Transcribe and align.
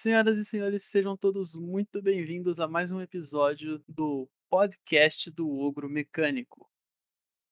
Senhoras 0.00 0.38
e 0.38 0.44
senhores, 0.44 0.84
sejam 0.84 1.16
todos 1.16 1.56
muito 1.56 2.00
bem-vindos 2.00 2.60
a 2.60 2.68
mais 2.68 2.92
um 2.92 3.00
episódio 3.00 3.82
do 3.88 4.30
podcast 4.48 5.28
do 5.28 5.50
Ogro 5.58 5.90
Mecânico. 5.90 6.70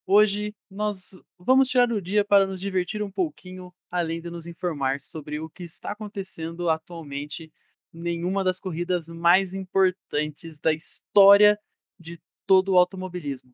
Hoje 0.06 0.54
nós 0.70 1.20
vamos 1.36 1.66
tirar 1.66 1.90
o 1.90 2.00
dia 2.00 2.24
para 2.24 2.46
nos 2.46 2.60
divertir 2.60 3.02
um 3.02 3.10
pouquinho, 3.10 3.74
além 3.90 4.20
de 4.20 4.30
nos 4.30 4.46
informar 4.46 5.00
sobre 5.00 5.40
o 5.40 5.50
que 5.50 5.64
está 5.64 5.90
acontecendo 5.90 6.70
atualmente 6.70 7.52
em 7.92 8.24
uma 8.24 8.44
das 8.44 8.60
corridas 8.60 9.08
mais 9.08 9.52
importantes 9.52 10.60
da 10.60 10.72
história 10.72 11.58
de 11.98 12.16
todo 12.46 12.74
o 12.74 12.78
automobilismo. 12.78 13.52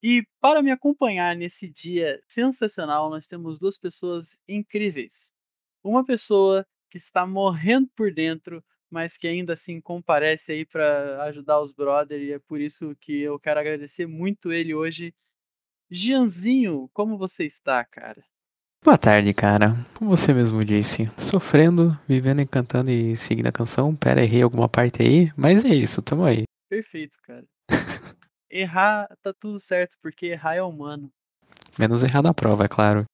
E 0.00 0.24
para 0.40 0.62
me 0.62 0.70
acompanhar 0.70 1.34
nesse 1.34 1.68
dia 1.68 2.22
sensacional, 2.28 3.10
nós 3.10 3.26
temos 3.26 3.58
duas 3.58 3.76
pessoas 3.76 4.40
incríveis. 4.46 5.32
Uma 5.82 6.04
pessoa 6.04 6.64
que 6.92 6.98
está 6.98 7.26
morrendo 7.26 7.88
por 7.96 8.12
dentro, 8.12 8.62
mas 8.90 9.16
que 9.16 9.26
ainda 9.26 9.54
assim 9.54 9.80
comparece 9.80 10.52
aí 10.52 10.66
para 10.66 11.24
ajudar 11.24 11.58
os 11.58 11.72
brother 11.72 12.20
e 12.20 12.32
é 12.32 12.38
por 12.38 12.60
isso 12.60 12.94
que 13.00 13.22
eu 13.22 13.40
quero 13.40 13.58
agradecer 13.58 14.06
muito 14.06 14.52
ele 14.52 14.74
hoje. 14.74 15.14
Gianzinho, 15.90 16.90
como 16.92 17.16
você 17.16 17.46
está, 17.46 17.82
cara? 17.82 18.22
Boa 18.84 18.98
tarde, 18.98 19.32
cara. 19.32 19.74
Como 19.94 20.14
você 20.14 20.34
mesmo 20.34 20.62
disse, 20.62 21.10
sofrendo, 21.16 21.98
vivendo, 22.06 22.42
encantando 22.42 22.90
e 22.90 23.16
seguindo 23.16 23.46
a 23.46 23.52
canção. 23.52 23.96
Pera, 23.96 24.22
errei 24.22 24.42
alguma 24.42 24.68
parte 24.68 25.00
aí, 25.00 25.32
mas 25.34 25.64
é 25.64 25.74
isso, 25.74 26.02
tamo 26.02 26.24
aí. 26.24 26.42
Perfeito, 26.68 27.16
cara. 27.22 27.46
errar 28.50 29.08
tá 29.22 29.32
tudo 29.32 29.58
certo, 29.58 29.96
porque 30.02 30.26
errar 30.26 30.56
é 30.56 30.62
humano. 30.62 31.10
Menos 31.78 32.04
errar 32.04 32.20
na 32.20 32.34
prova, 32.34 32.66
é 32.66 32.68
claro. 32.68 33.06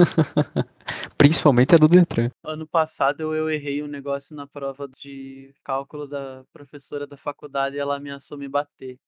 Principalmente 1.16 1.74
a 1.74 1.78
do 1.78 1.88
Detran. 1.88 2.30
Ano 2.44 2.66
passado 2.66 3.34
eu, 3.34 3.50
errei 3.50 3.82
um 3.82 3.86
negócio 3.86 4.34
na 4.34 4.46
prova 4.46 4.88
de 4.88 5.54
cálculo 5.62 6.06
da 6.06 6.44
professora 6.52 7.06
da 7.06 7.16
faculdade 7.16 7.76
e 7.76 7.78
ela 7.78 7.96
ameaçou 7.96 8.38
me 8.38 8.48
bater. 8.48 8.98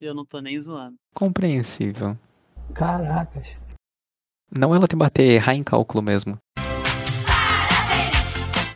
E 0.00 0.04
eu 0.04 0.14
não 0.14 0.24
tô 0.24 0.40
nem 0.40 0.58
zoando. 0.60 0.96
Compreensível. 1.14 2.18
Caracas. 2.74 3.48
Não 4.56 4.74
ela 4.74 4.86
te 4.86 4.96
bater, 4.96 5.24
errar 5.24 5.54
em 5.54 5.64
cálculo 5.64 6.02
mesmo. 6.02 6.38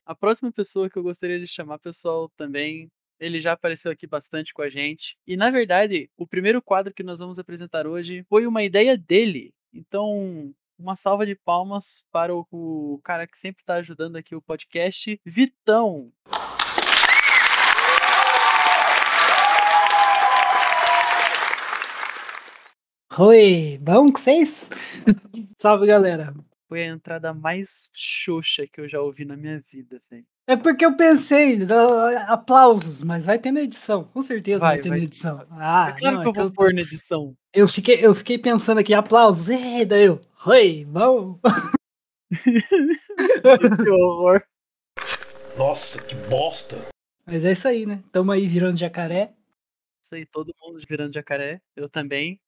A 0.05 0.15
próxima 0.15 0.51
pessoa 0.51 0.89
que 0.89 0.99
eu 0.99 1.03
gostaria 1.03 1.39
de 1.39 1.47
chamar, 1.47 1.79
pessoal, 1.79 2.31
também. 2.37 2.89
Ele 3.21 3.41
já 3.41 3.53
apareceu 3.53 3.91
aqui 3.91 4.07
bastante 4.07 4.55
com 4.55 4.63
a 4.63 4.71
gente. 4.71 5.17
E 5.27 5.37
na 5.37 5.51
verdade, 5.51 6.09
o 6.17 6.27
primeiro 6.27 6.63
quadro 6.63 6.95
que 6.95 7.03
nós 7.03 7.19
vamos 7.19 7.39
apresentar 7.39 7.87
hoje 7.87 8.25
foi 8.29 8.47
uma 8.47 8.63
ideia 8.63 8.97
dele. 8.97 9.53
Então, 9.73 10.55
uma 10.79 10.95
salva 10.95 11.27
de 11.27 11.35
palmas 11.35 12.05
para 12.13 12.35
o, 12.35 12.47
o 12.51 13.01
cara 13.03 13.27
que 13.27 13.37
sempre 13.37 13.63
está 13.63 13.75
ajudando 13.75 14.17
aqui 14.17 14.35
o 14.35 14.41
podcast, 14.41 15.21
Vitão. 15.27 16.13
Oi, 23.19 23.79
bom 23.83 24.13
com 24.13 24.19
vocês? 24.19 24.71
Salve, 25.59 25.87
galera. 25.87 26.33
Foi 26.69 26.85
a 26.85 26.87
entrada 26.87 27.35
mais 27.35 27.91
xoxa 27.93 28.65
que 28.67 28.81
eu 28.81 28.89
já 28.89 29.01
ouvi 29.01 29.25
na 29.25 29.37
minha 29.37 29.61
vida, 29.61 30.01
velho. 30.09 30.25
É 30.49 30.57
porque 30.57 30.83
eu 30.83 30.97
pensei, 30.97 31.59
aplausos, 32.27 33.03
mas 33.03 33.27
vai 33.27 33.39
ter 33.39 33.53
na 33.53 33.61
edição, 33.61 34.05
com 34.05 34.23
certeza 34.23 34.61
vai, 34.61 34.77
vai 34.77 34.83
ter 34.83 34.89
vai. 34.89 34.99
na 34.99 35.05
edição. 35.05 35.47
Ah, 35.51 35.93
é 35.95 36.01
claro 36.01 36.17
não, 36.17 36.23
que 36.23 36.29
eu 36.29 36.33
é 36.33 36.37
vou 36.37 36.45
eu 36.47 36.55
pôr 36.55 36.69
tô... 36.71 36.75
na 36.75 36.81
edição. 36.81 37.37
Eu 37.53 37.69
fiquei, 37.69 37.99
eu 38.03 38.15
fiquei 38.15 38.39
pensando 38.39 38.79
aqui, 38.79 38.95
aplausos, 38.95 39.51
e 39.51 39.85
daí 39.85 40.07
eu, 40.07 40.19
oi, 40.47 40.87
vamos. 40.89 41.39
que 43.85 43.91
horror. 43.91 44.43
Nossa, 45.59 46.01
que 46.01 46.15
bosta. 46.15 46.89
Mas 47.27 47.45
é 47.45 47.53
isso 47.53 47.69
aí, 47.69 47.85
né? 47.85 48.03
Tamo 48.11 48.33
aí 48.33 48.47
virando 48.47 48.79
jacaré. 48.79 49.35
Isso 50.03 50.15
aí, 50.15 50.25
todo 50.25 50.55
mundo 50.63 50.83
virando 50.89 51.13
jacaré. 51.13 51.61
Eu 51.77 51.91
também. 51.91 52.41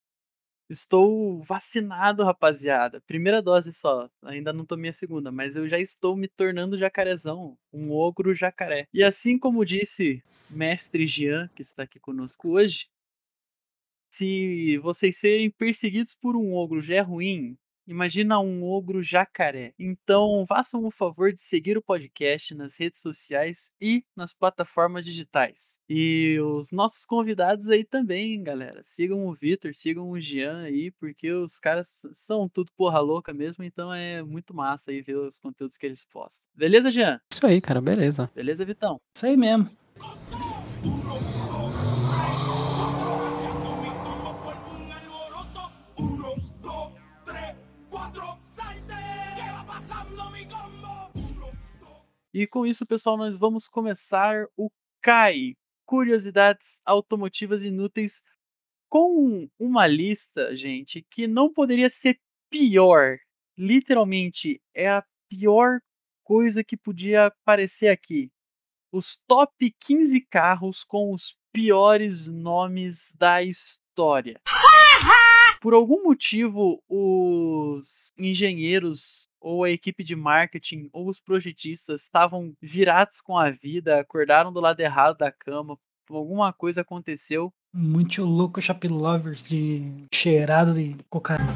Estou 0.71 1.43
vacinado, 1.43 2.23
rapaziada. 2.23 3.01
Primeira 3.01 3.43
dose 3.43 3.73
só. 3.73 4.09
Ainda 4.23 4.53
não 4.53 4.65
tomei 4.65 4.91
a 4.91 4.93
segunda, 4.93 5.33
mas 5.33 5.57
eu 5.57 5.69
já 5.69 5.81
estou 5.81 6.17
me 6.17 6.29
tornando 6.29 6.79
jacarezão. 6.79 7.59
Um 7.73 7.91
ogro 7.91 8.33
jacaré. 8.33 8.87
E 8.95 9.03
assim 9.03 9.37
como 9.37 9.65
disse 9.65 10.23
mestre 10.49 11.07
Jean, 11.07 11.49
que 11.57 11.63
está 11.63 11.83
aqui 11.83 11.99
conosco 11.99 12.51
hoje, 12.51 12.89
se 14.13 14.79
vocês 14.79 15.17
serem 15.17 15.51
perseguidos 15.51 16.15
por 16.15 16.37
um 16.37 16.55
ogro 16.55 16.81
já 16.81 16.95
é 16.97 17.01
ruim, 17.01 17.59
Imagina 17.91 18.39
um 18.39 18.62
ogro 18.62 19.03
jacaré. 19.03 19.75
Então, 19.78 20.45
façam 20.49 20.84
o 20.84 20.91
favor 20.93 21.33
de 21.33 21.43
seguir 21.43 21.77
o 21.77 21.83
podcast 21.83 22.55
nas 22.55 22.78
redes 22.78 23.01
sociais 23.01 23.73
e 23.81 24.05
nas 24.17 24.33
plataformas 24.33 25.05
digitais. 25.05 25.81
E 25.89 26.39
os 26.41 26.71
nossos 26.71 27.05
convidados 27.05 27.69
aí 27.69 27.84
também, 27.84 28.41
galera. 28.43 28.81
Sigam 28.84 29.27
o 29.27 29.34
Vitor, 29.34 29.75
sigam 29.75 30.09
o 30.09 30.21
Jean 30.21 30.62
aí, 30.62 30.93
porque 30.93 31.33
os 31.33 31.59
caras 31.59 32.03
são 32.12 32.49
tudo 32.49 32.71
porra 32.77 33.01
louca 33.01 33.34
mesmo, 33.34 33.65
então 33.65 33.93
é 33.93 34.22
muito 34.22 34.55
massa 34.55 34.93
aí 34.93 35.03
ver 35.03 35.17
os 35.17 35.41
conteúdos 35.41 35.77
que 35.77 35.87
eles 35.87 36.05
postam. 36.05 36.49
Beleza, 36.55 36.91
Jean? 36.93 37.21
Isso 37.33 37.45
aí, 37.45 37.61
cara, 37.61 37.81
beleza. 37.81 38.31
Beleza, 38.34 38.65
Vitão? 38.65 39.01
Isso 39.15 39.27
aí 39.27 39.37
mesmo. 39.37 39.69
E 52.33 52.47
com 52.47 52.65
isso, 52.65 52.87
pessoal, 52.87 53.17
nós 53.17 53.37
vamos 53.37 53.67
começar 53.67 54.47
o 54.57 54.71
CAI 55.03 55.57
Curiosidades 55.85 56.81
Automotivas 56.87 57.65
Inúteis 57.65 58.23
com 58.89 59.49
uma 59.59 59.87
lista, 59.87 60.55
gente, 60.55 61.05
que 61.11 61.27
não 61.27 61.53
poderia 61.53 61.91
ser 61.91 62.21
pior. 62.49 63.19
Literalmente, 63.59 64.61
é 64.73 64.89
a 64.89 65.05
pior 65.29 65.81
coisa 66.23 66.63
que 66.63 66.77
podia 66.77 67.27
aparecer 67.27 67.89
aqui. 67.89 68.31
Os 68.93 69.21
top 69.27 69.75
15 69.81 70.21
carros 70.27 70.85
com 70.85 71.13
os 71.13 71.37
piores 71.53 72.29
nomes 72.29 73.13
da 73.19 73.43
história. 73.43 74.41
Por 75.61 75.75
algum 75.75 76.05
motivo, 76.05 76.83
os 76.89 78.13
engenheiros 78.17 79.29
ou 79.41 79.65
a 79.65 79.71
equipe 79.71 80.05
de 80.05 80.15
marketing 80.15 80.89
ou 80.93 81.09
os 81.09 81.21
projetistas 81.21 82.03
estavam 82.03 82.55
virados 82.61 83.21
com 83.21 83.37
a 83.37 83.51
vida, 83.51 84.01
acordaram 84.01 84.53
do 84.53 84.61
lado 84.61 84.81
errado 84.81 85.19
da 85.19 85.33
cama, 85.33 85.78
alguma 86.11 86.53
coisa 86.53 86.83
aconteceu. 86.83 87.53
Muito 87.73 88.25
louco, 88.25 88.61
chap 88.61 88.87
lovers 88.89 89.49
de 89.49 90.06
cheirado 90.12 90.75
de 90.75 90.97
cocaína. 91.09 91.47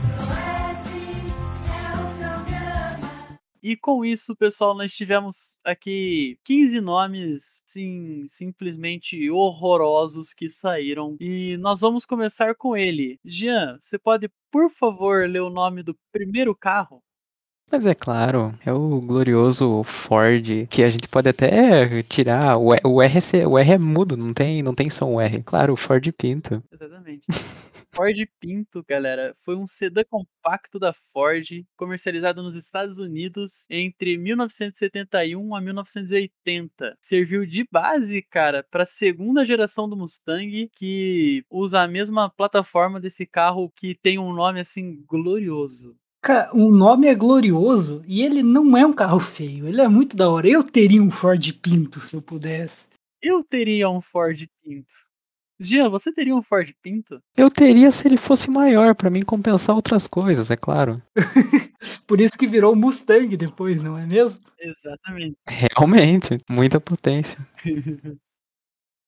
E 3.66 3.78
com 3.78 4.04
isso, 4.04 4.36
pessoal, 4.36 4.74
nós 4.76 4.94
tivemos 4.94 5.56
aqui 5.64 6.38
15 6.44 6.82
nomes, 6.82 7.62
sim, 7.64 8.26
simplesmente 8.28 9.30
horrorosos 9.30 10.34
que 10.34 10.50
saíram. 10.50 11.16
E 11.18 11.56
nós 11.56 11.80
vamos 11.80 12.04
começar 12.04 12.54
com 12.54 12.76
ele. 12.76 13.18
Jean, 13.24 13.78
você 13.80 13.98
pode, 13.98 14.30
por 14.50 14.70
favor, 14.70 15.26
ler 15.26 15.40
o 15.40 15.48
nome 15.48 15.82
do 15.82 15.96
primeiro 16.12 16.54
carro? 16.54 17.02
Mas 17.70 17.86
é 17.86 17.94
claro, 17.94 18.56
é 18.64 18.72
o 18.72 19.00
glorioso 19.00 19.82
Ford, 19.82 20.66
que 20.68 20.82
a 20.82 20.90
gente 20.90 21.08
pode 21.08 21.28
até 21.28 22.02
tirar. 22.04 22.56
O, 22.56 22.68
o, 22.84 23.02
R, 23.02 23.18
o 23.46 23.58
R 23.58 23.72
é 23.72 23.78
mudo, 23.78 24.16
não 24.16 24.32
tem, 24.32 24.62
não 24.62 24.74
tem 24.74 24.88
som 24.88 25.20
R. 25.20 25.42
Claro, 25.42 25.72
o 25.72 25.76
Ford 25.76 26.06
Pinto. 26.12 26.62
Exatamente. 26.72 27.26
Ford 27.94 28.16
Pinto, 28.40 28.84
galera, 28.86 29.36
foi 29.42 29.56
um 29.56 29.66
sedã 29.66 30.02
compacto 30.10 30.80
da 30.80 30.92
Ford, 31.12 31.64
comercializado 31.76 32.42
nos 32.42 32.56
Estados 32.56 32.98
Unidos 32.98 33.66
entre 33.70 34.18
1971 34.18 35.54
a 35.54 35.60
1980. 35.60 36.96
Serviu 37.00 37.46
de 37.46 37.64
base, 37.70 38.20
cara, 38.20 38.64
para 38.68 38.82
a 38.82 38.86
segunda 38.86 39.44
geração 39.44 39.88
do 39.88 39.96
Mustang, 39.96 40.68
que 40.74 41.44
usa 41.48 41.82
a 41.82 41.88
mesma 41.88 42.28
plataforma 42.28 43.00
desse 43.00 43.24
carro 43.24 43.70
que 43.70 43.94
tem 43.94 44.18
um 44.18 44.32
nome 44.32 44.58
assim 44.58 45.04
glorioso. 45.06 45.96
Cara, 46.24 46.48
o 46.54 46.74
nome 46.74 47.06
é 47.06 47.14
glorioso 47.14 48.02
e 48.06 48.22
ele 48.22 48.42
não 48.42 48.74
é 48.78 48.86
um 48.86 48.94
carro 48.94 49.20
feio, 49.20 49.68
ele 49.68 49.82
é 49.82 49.86
muito 49.86 50.16
da 50.16 50.26
hora. 50.26 50.48
Eu 50.48 50.64
teria 50.64 51.02
um 51.02 51.10
Ford 51.10 51.52
Pinto 51.60 52.00
se 52.00 52.16
eu 52.16 52.22
pudesse. 52.22 52.86
Eu 53.20 53.44
teria 53.44 53.90
um 53.90 54.00
Ford 54.00 54.42
Pinto. 54.62 54.94
Gia, 55.60 55.86
você 55.86 56.10
teria 56.10 56.34
um 56.34 56.42
Ford 56.42 56.66
Pinto? 56.82 57.20
Eu 57.36 57.50
teria 57.50 57.92
se 57.92 58.08
ele 58.08 58.16
fosse 58.16 58.50
maior, 58.50 58.94
para 58.94 59.10
mim 59.10 59.20
compensar 59.20 59.76
outras 59.76 60.06
coisas, 60.06 60.50
é 60.50 60.56
claro. 60.56 61.02
Por 62.08 62.18
isso 62.22 62.38
que 62.38 62.46
virou 62.46 62.74
Mustang 62.74 63.36
depois, 63.36 63.82
não 63.82 63.98
é 63.98 64.06
mesmo? 64.06 64.40
Exatamente. 64.58 65.36
Realmente, 65.46 66.38
muita 66.48 66.80
potência. 66.80 67.38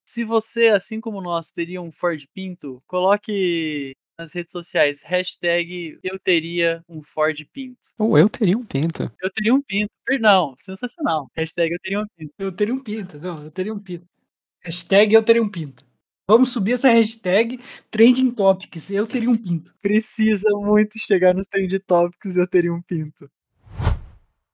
se 0.07 0.23
você, 0.23 0.69
assim 0.69 1.01
como 1.01 1.23
nós, 1.23 1.51
teria 1.51 1.81
um 1.81 1.91
Ford 1.91 2.23
Pinto, 2.35 2.83
coloque 2.87 3.97
nas 4.19 4.33
redes 4.33 4.53
sociais, 4.53 5.03
hashtag 5.03 5.99
eu 6.03 6.19
teria 6.19 6.83
um 6.89 7.03
Ford 7.03 7.39
Pinto. 7.53 7.79
Ou 7.99 8.19
eu 8.19 8.29
teria 8.29 8.57
um 8.57 8.65
pinto. 8.65 9.11
Eu 9.21 9.31
teria 9.31 9.55
um 9.55 9.63
Pinto. 9.63 9.91
Não, 10.21 10.55
sensacional. 10.59 11.31
Hashtag 11.37 11.73
eu 11.73 11.81
teria 11.81 12.01
um 12.01 12.07
Pinto. 12.17 12.33
Eu 12.39 12.53
teria 12.53 12.75
um 12.75 12.83
pinto. 12.83 13.19
Não, 13.19 13.45
eu 13.45 13.51
teria 13.51 13.73
um 13.73 13.79
pinto. 13.79 14.07
Hashtag 14.63 15.15
eu 15.15 15.23
teria 15.23 15.43
um 15.43 15.49
pinto. 15.49 15.85
Vamos 16.29 16.53
subir 16.53 16.73
essa 16.73 16.91
hashtag 16.91 17.61
Trending 17.91 18.33
Topics. 18.33 18.91
Eu 18.91 19.07
teria 19.07 19.31
um 19.31 19.37
pinto. 19.37 19.73
Precisa 19.81 20.49
muito 20.55 20.99
chegar 20.99 21.33
nos 21.35 21.47
Trend 21.47 21.79
Topics 21.81 22.37
eu 22.37 22.49
teria 22.49 22.73
um 22.73 22.83
Pinto. 22.83 23.31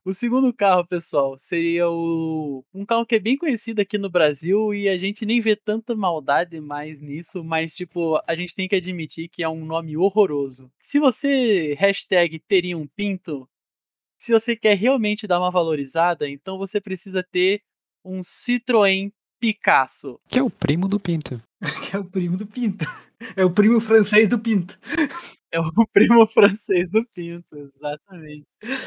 O 0.05 0.13
segundo 0.13 0.53
carro, 0.53 0.85
pessoal, 0.85 1.37
seria 1.39 1.89
o 1.89 2.65
um 2.75 2.85
carro 2.85 3.07
que 3.07 3.15
é 3.15 3.21
bem 3.21 3.37
conhecido 3.37 3.81
aqui 3.81 3.97
no 3.97 4.11
Brasil 4.11 4.75
e 4.75 4.89
a 4.89 4.99
gente 4.99 5.25
nem 5.25 5.41
vê 5.41 5.55
tanta 5.55 5.95
maldade 5.95 6.61
mais 6.61 7.01
nisso, 7.01 7.45
mas 7.45 7.77
tipo, 7.77 8.21
a 8.27 8.35
gente 8.35 8.53
tem 8.53 8.67
que 8.67 8.75
admitir 8.75 9.29
que 9.29 9.45
é 9.45 9.49
um 9.49 9.65
nome 9.65 9.97
horroroso. 9.97 10.69
Se 10.81 10.99
você 10.99 11.77
hashtag 11.79 12.41
teria 12.41 12.77
um 12.77 12.85
pinto, 12.85 13.49
se 14.19 14.33
você 14.33 14.57
quer 14.57 14.77
realmente 14.77 15.25
dar 15.25 15.39
uma 15.39 15.53
valorizada, 15.53 16.29
então 16.29 16.59
você 16.59 16.81
precisa 16.81 17.23
ter 17.23 17.63
um 18.05 18.23
Citroën 18.23 19.13
Picasso. 19.39 20.19
Que 20.29 20.41
é 20.41 20.43
o 20.43 20.51
primo 20.51 20.89
do 20.89 20.99
pinto. 20.99 21.41
Que 21.89 21.95
é 21.95 22.01
o 22.01 22.05
primo 22.05 22.37
do 22.37 22.47
pinto. 22.47 22.85
É 23.37 23.45
o 23.45 23.51
primo 23.51 23.81
francês 23.81 24.29
do 24.29 24.37
pinto. 24.37 24.77
É 25.53 25.61
o 25.61 25.65
primo 25.93 26.27
francês 26.27 26.91
do 26.91 27.05
pinto, 27.15 27.57
exatamente. 27.57 28.47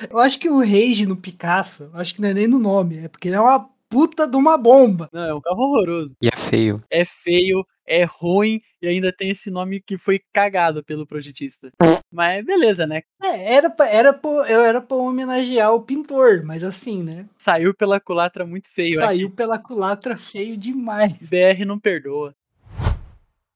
Eu 0.10 0.20
acho 0.20 0.40
que 0.40 0.50
o 0.50 0.60
rage 0.60 1.06
no 1.06 1.16
Picasso, 1.16 1.92
acho 1.94 2.16
que 2.16 2.22
não 2.22 2.30
é 2.30 2.34
nem 2.34 2.48
no 2.48 2.60
nome, 2.60 2.98
é 2.98 3.08
porque 3.08 3.28
ele 3.28 3.36
é 3.36 3.40
uma 3.40 3.70
puta 3.90 4.28
de 4.28 4.36
uma 4.36 4.58
bomba. 4.58 5.10
Não, 5.14 5.24
é 5.24 5.34
um 5.34 5.42
carro 5.42 5.62
horroroso. 5.62 6.16
E 6.22 6.28
é 6.28 6.36
feio. 6.36 6.84
É 6.90 7.06
feio, 7.06 7.66
é 7.88 8.04
ruim 8.04 8.60
e 8.82 8.88
ainda 8.88 9.14
tem 9.16 9.30
esse 9.30 9.52
nome 9.52 9.80
que 9.80 9.98
foi 9.98 10.20
cagado 10.34 10.84
pelo 10.84 11.06
projetista. 11.06 11.70
Mas 12.12 12.44
beleza, 12.46 12.88
né? 12.88 13.02
É, 13.22 13.56
era 13.56 13.70
pra, 13.70 13.90
era 13.90 14.14
pra, 14.14 14.30
eu 14.50 14.62
era 14.62 14.82
pra 14.82 14.98
homenagear 14.98 15.74
o 15.74 15.82
pintor, 15.82 16.44
mas 16.44 16.64
assim, 16.64 17.04
né? 17.04 17.26
Saiu 17.38 17.74
pela 17.74 18.00
culatra 18.00 18.46
muito 18.46 18.70
feio. 18.72 19.00
Saiu 19.00 19.30
pela 19.30 19.60
culatra 19.60 20.18
feio 20.18 20.58
demais. 20.58 21.14
BR 21.14 21.66
não 21.66 21.80
perdoa. 21.80 22.34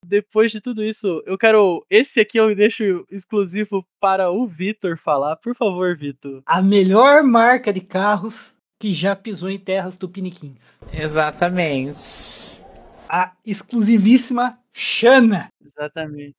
Depois 0.09 0.51
de 0.51 0.59
tudo 0.59 0.83
isso, 0.83 1.21
eu 1.27 1.37
quero. 1.37 1.85
Esse 1.87 2.19
aqui 2.19 2.39
eu 2.39 2.55
deixo 2.55 3.05
exclusivo 3.11 3.85
para 3.99 4.31
o 4.31 4.47
Vitor 4.47 4.97
falar. 4.97 5.35
Por 5.35 5.55
favor, 5.55 5.95
Vitor. 5.95 6.41
A 6.47 6.63
melhor 6.63 7.21
marca 7.21 7.71
de 7.71 7.79
carros 7.79 8.57
que 8.79 8.91
já 8.91 9.15
pisou 9.15 9.51
em 9.51 9.59
terras 9.59 9.99
tupiniquins. 9.99 10.81
Exatamente. 10.91 12.65
A 13.07 13.33
exclusivíssima 13.45 14.59
Xana. 14.73 15.49
Exatamente. 15.63 16.35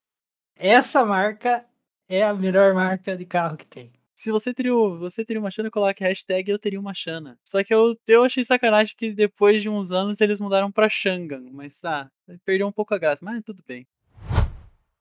Essa 0.56 1.04
marca 1.04 1.64
é 2.08 2.24
a 2.24 2.34
melhor 2.34 2.74
marca 2.74 3.16
de 3.16 3.24
carro 3.24 3.56
que 3.56 3.66
tem. 3.66 3.92
Se 4.20 4.30
você 4.30 4.52
teria, 4.52 4.74
você 4.74 5.24
teria 5.24 5.40
uma 5.40 5.50
Xana, 5.50 5.70
coloque 5.70 6.04
hashtag 6.04 6.50
eu 6.50 6.58
teria 6.58 6.78
uma 6.78 6.92
Xana. 6.92 7.38
Só 7.42 7.64
que 7.64 7.72
eu, 7.72 7.96
eu 8.06 8.22
achei 8.22 8.44
sacanagem 8.44 8.94
que 8.94 9.12
depois 9.12 9.62
de 9.62 9.70
uns 9.70 9.92
anos 9.92 10.20
eles 10.20 10.38
mudaram 10.38 10.70
pra 10.70 10.90
Xangan. 10.90 11.42
Mas 11.50 11.82
ah, 11.86 12.06
perdeu 12.44 12.66
um 12.66 12.72
pouco 12.72 12.94
a 12.94 12.98
graça, 12.98 13.24
mas 13.24 13.42
tudo 13.42 13.64
bem. 13.66 13.86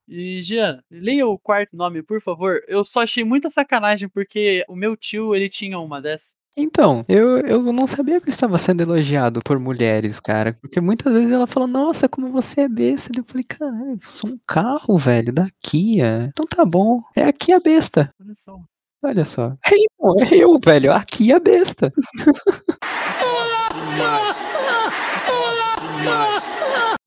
E 0.08 0.42
Jean, 0.42 0.82
leia 0.90 1.28
o 1.28 1.38
quarto 1.38 1.76
nome, 1.76 2.02
por 2.02 2.22
favor. 2.22 2.62
Eu 2.66 2.86
só 2.86 3.02
achei 3.04 3.26
muita 3.26 3.50
sacanagem 3.50 4.08
porque 4.08 4.64
o 4.70 4.76
meu 4.76 4.96
tio, 4.96 5.36
ele 5.36 5.50
tinha 5.50 5.78
uma 5.80 6.02
dessa. 6.02 6.38
Então, 6.56 7.04
eu, 7.10 7.40
eu 7.40 7.74
não 7.74 7.88
sabia 7.88 8.22
que 8.22 8.30
eu 8.30 8.34
estava 8.34 8.58
sendo 8.58 8.84
elogiado 8.84 9.42
por 9.44 9.60
mulheres, 9.60 10.22
cara. 10.22 10.58
Porque 10.62 10.80
muitas 10.80 11.14
vezes 11.14 11.32
ela 11.32 11.46
fala, 11.46 11.68
nossa, 11.68 12.08
como 12.08 12.30
você 12.30 12.62
é 12.62 12.70
besta. 12.70 13.12
Eu 13.18 13.26
falei, 13.26 13.44
caralho, 13.44 14.00
eu 14.02 14.10
sou 14.14 14.30
um 14.30 14.40
carro, 14.48 14.98
velho, 14.98 15.34
da 15.34 15.50
Kia. 15.62 16.30
Então 16.32 16.46
tá 16.48 16.64
bom. 16.64 17.02
É 17.14 17.24
a 17.26 17.34
Kia 17.34 17.60
besta. 17.60 18.10
Olha 18.18 18.34
só. 18.34 18.58
Olha 19.02 19.24
só. 19.24 19.56
É 19.66 19.76
eu, 19.76 20.16
é 20.20 20.36
eu, 20.44 20.60
velho. 20.60 20.92
A 20.92 21.04
Kia 21.04 21.40
besta. 21.40 21.92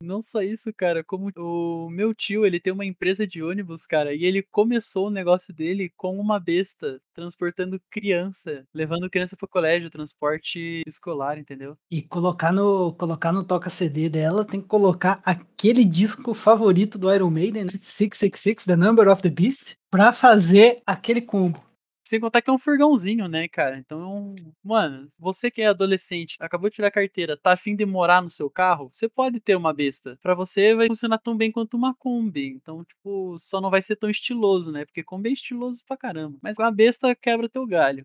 Não 0.00 0.20
só 0.20 0.42
isso, 0.42 0.72
cara, 0.74 1.04
como 1.04 1.30
o 1.36 1.88
meu 1.88 2.12
tio, 2.12 2.44
ele 2.44 2.58
tem 2.58 2.72
uma 2.72 2.84
empresa 2.84 3.26
de 3.26 3.42
ônibus, 3.42 3.86
cara, 3.86 4.12
e 4.12 4.24
ele 4.24 4.42
começou 4.42 5.06
o 5.06 5.10
negócio 5.10 5.54
dele 5.54 5.92
com 5.96 6.18
uma 6.18 6.40
besta, 6.40 7.00
transportando 7.14 7.80
criança, 7.88 8.66
levando 8.74 9.08
criança 9.08 9.36
pro 9.36 9.48
colégio, 9.48 9.90
transporte 9.90 10.82
escolar, 10.86 11.38
entendeu? 11.38 11.78
E 11.90 12.02
colocar 12.02 12.52
no, 12.52 12.92
colocar 12.94 13.32
no 13.32 13.44
toca 13.44 13.70
CD 13.70 14.08
dela, 14.08 14.44
tem 14.44 14.60
que 14.60 14.68
colocar 14.68 15.20
aquele 15.24 15.84
disco 15.84 16.34
favorito 16.34 16.98
do 16.98 17.12
Iron 17.12 17.30
Maiden, 17.30 17.64
né? 17.64 17.70
666, 17.80 18.64
The 18.64 18.76
Number 18.76 19.08
of 19.08 19.22
the 19.22 19.30
Beast, 19.30 19.76
pra 19.90 20.12
fazer 20.12 20.78
aquele 20.84 21.20
combo. 21.20 21.71
Sem 22.12 22.20
contar 22.20 22.42
que 22.42 22.50
é 22.50 22.52
um 22.52 22.58
furgãozinho, 22.58 23.26
né, 23.26 23.48
cara? 23.48 23.78
Então. 23.78 24.34
Mano, 24.62 25.08
você 25.18 25.50
que 25.50 25.62
é 25.62 25.68
adolescente, 25.68 26.36
acabou 26.38 26.68
de 26.68 26.76
tirar 26.76 26.88
a 26.88 26.90
carteira, 26.90 27.38
tá 27.38 27.52
afim 27.52 27.74
de 27.74 27.86
morar 27.86 28.20
no 28.20 28.28
seu 28.28 28.50
carro, 28.50 28.90
você 28.92 29.08
pode 29.08 29.40
ter 29.40 29.56
uma 29.56 29.72
besta. 29.72 30.18
Pra 30.20 30.34
você 30.34 30.74
vai 30.74 30.88
funcionar 30.88 31.16
tão 31.16 31.34
bem 31.34 31.50
quanto 31.50 31.74
uma 31.74 31.94
Kombi. 31.94 32.48
Então, 32.48 32.84
tipo, 32.84 33.38
só 33.38 33.62
não 33.62 33.70
vai 33.70 33.80
ser 33.80 33.96
tão 33.96 34.10
estiloso, 34.10 34.70
né? 34.70 34.84
Porque 34.84 35.02
Kombi 35.02 35.30
é 35.30 35.32
estiloso 35.32 35.82
pra 35.86 35.96
caramba. 35.96 36.36
Mas 36.42 36.56
com 36.56 36.64
a 36.64 36.70
besta 36.70 37.14
quebra 37.16 37.48
teu 37.48 37.66
galho. 37.66 38.04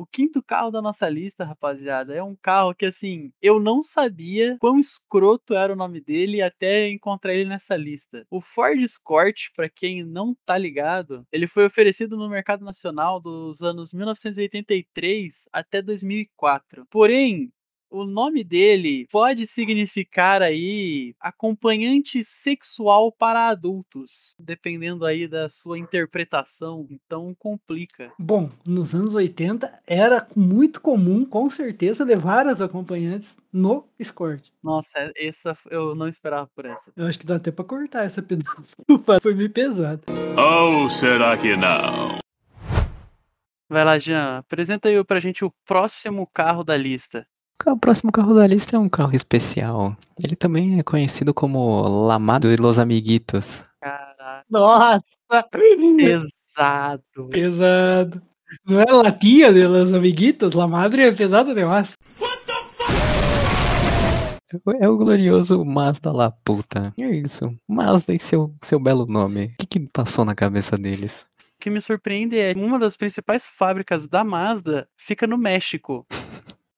O 0.00 0.06
quinto 0.06 0.42
carro 0.42 0.70
da 0.70 0.80
nossa 0.80 1.10
lista, 1.10 1.44
rapaziada, 1.44 2.14
é 2.14 2.22
um 2.22 2.34
carro 2.34 2.74
que, 2.74 2.86
assim, 2.86 3.30
eu 3.42 3.60
não 3.60 3.82
sabia 3.82 4.56
quão 4.58 4.78
escroto 4.78 5.54
era 5.54 5.74
o 5.74 5.76
nome 5.76 6.00
dele 6.00 6.40
até 6.40 6.88
encontrar 6.88 7.34
ele 7.34 7.44
nessa 7.44 7.76
lista. 7.76 8.26
O 8.30 8.40
Ford 8.40 8.80
Escort, 8.80 9.50
pra 9.54 9.68
quem 9.68 10.02
não 10.02 10.34
tá 10.46 10.56
ligado, 10.56 11.26
ele 11.30 11.46
foi 11.46 11.66
oferecido 11.66 12.16
no 12.16 12.30
mercado 12.30 12.64
nacional 12.64 13.20
dos 13.20 13.60
anos 13.60 13.92
1983 13.92 15.50
até 15.52 15.82
2004. 15.82 16.86
Porém, 16.90 17.52
o 17.90 18.04
nome 18.04 18.44
dele 18.44 19.06
pode 19.10 19.46
significar 19.46 20.42
aí 20.42 21.14
acompanhante 21.20 22.22
sexual 22.22 23.10
para 23.10 23.48
adultos, 23.48 24.32
dependendo 24.38 25.04
aí 25.04 25.26
da 25.26 25.48
sua 25.48 25.78
interpretação, 25.78 26.86
então 26.90 27.34
complica. 27.38 28.12
Bom, 28.18 28.48
nos 28.66 28.94
anos 28.94 29.14
80 29.14 29.82
era 29.86 30.26
muito 30.36 30.80
comum, 30.80 31.24
com 31.24 31.50
certeza, 31.50 32.04
levar 32.04 32.46
as 32.46 32.60
acompanhantes 32.60 33.40
no 33.52 33.88
Escort. 33.98 34.48
Nossa, 34.62 35.10
essa 35.16 35.56
eu 35.70 35.94
não 35.94 36.08
esperava 36.08 36.48
por 36.54 36.64
essa. 36.64 36.92
Eu 36.96 37.06
acho 37.06 37.18
que 37.18 37.26
dá 37.26 37.36
até 37.36 37.50
pra 37.50 37.64
cortar 37.64 38.04
essa 38.04 38.22
pedaço. 38.22 38.74
Desculpa, 38.80 39.18
foi 39.20 39.34
meio 39.34 39.50
pesado. 39.50 40.02
Ou 40.36 40.88
será 40.88 41.36
que 41.36 41.56
não? 41.56 42.20
Vai 43.68 43.84
lá, 43.84 43.98
Jean, 43.98 44.38
apresenta 44.38 44.88
aí 44.88 45.04
pra 45.04 45.20
gente 45.20 45.44
o 45.44 45.52
próximo 45.64 46.26
carro 46.26 46.64
da 46.64 46.76
lista. 46.76 47.24
O 47.66 47.76
próximo 47.76 48.10
carro 48.10 48.34
da 48.34 48.46
lista 48.46 48.76
é 48.76 48.78
um 48.78 48.88
carro 48.88 49.14
especial. 49.14 49.96
Ele 50.22 50.34
também 50.34 50.78
é 50.78 50.82
conhecido 50.82 51.34
como 51.34 51.82
Lamado 52.06 52.48
de 52.48 52.60
los 52.60 52.78
Amiguitos. 52.78 53.62
Caralho, 53.80 54.44
Nossa! 54.48 55.02
pesado. 55.50 57.28
Pesado. 57.30 58.22
Não 58.66 58.80
é 58.80 58.86
la 58.90 59.12
tia 59.12 59.52
de 59.52 59.66
los 59.66 59.92
amiguitos? 59.92 60.54
La 60.54 60.66
madre 60.66 61.04
é 61.04 61.12
pesada 61.12 61.54
demais. 61.54 61.96
É 64.80 64.88
o 64.88 64.96
glorioso 64.96 65.64
Mazda 65.64 66.10
La 66.10 66.32
Puta. 66.32 66.92
É 67.00 67.08
isso. 67.08 67.56
Mazda 67.68 68.12
e 68.12 68.18
seu, 68.18 68.52
seu 68.60 68.80
belo 68.80 69.06
nome. 69.06 69.46
O 69.46 69.54
que, 69.60 69.66
que 69.66 69.80
passou 69.92 70.24
na 70.24 70.34
cabeça 70.34 70.76
deles? 70.76 71.24
O 71.54 71.60
que 71.60 71.70
me 71.70 71.80
surpreende 71.80 72.36
é 72.36 72.54
que 72.54 72.60
uma 72.60 72.78
das 72.78 72.96
principais 72.96 73.46
fábricas 73.46 74.08
da 74.08 74.24
Mazda 74.24 74.88
fica 74.96 75.26
no 75.26 75.38
México. 75.38 76.04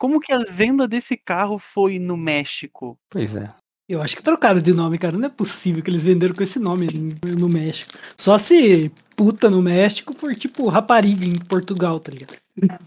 Como 0.03 0.19
que 0.19 0.33
a 0.33 0.41
venda 0.51 0.89
desse 0.89 1.17
carro 1.17 1.61
foi 1.61 2.01
no 2.01 2.17
México? 2.17 2.99
Pois 3.09 3.37
é. 3.37 3.49
Eu 3.89 4.03
acho 4.03 4.17
que 4.17 4.23
trocaram 4.23 4.61
de 4.61 4.73
nome, 4.73 4.99
cara. 4.99 5.17
Não 5.17 5.27
é 5.27 5.31
possível 5.31 5.81
que 5.81 5.89
eles 5.91 6.03
venderam 6.05 6.35
com 6.35 6.43
esse 6.43 6.59
nome 6.59 6.89
no- 7.39 7.49
México. 7.49 7.93
Só 8.17 8.37
se 8.37 8.91
puta 9.15 9.49
no 9.49 9.63
México 9.63 10.13
for 10.13 10.35
tipo 10.35 10.69
rapariga 10.69 11.25
em 11.25 11.39
Portugal, 11.39 12.01
tá 12.01 12.11
ligado? 12.11 12.37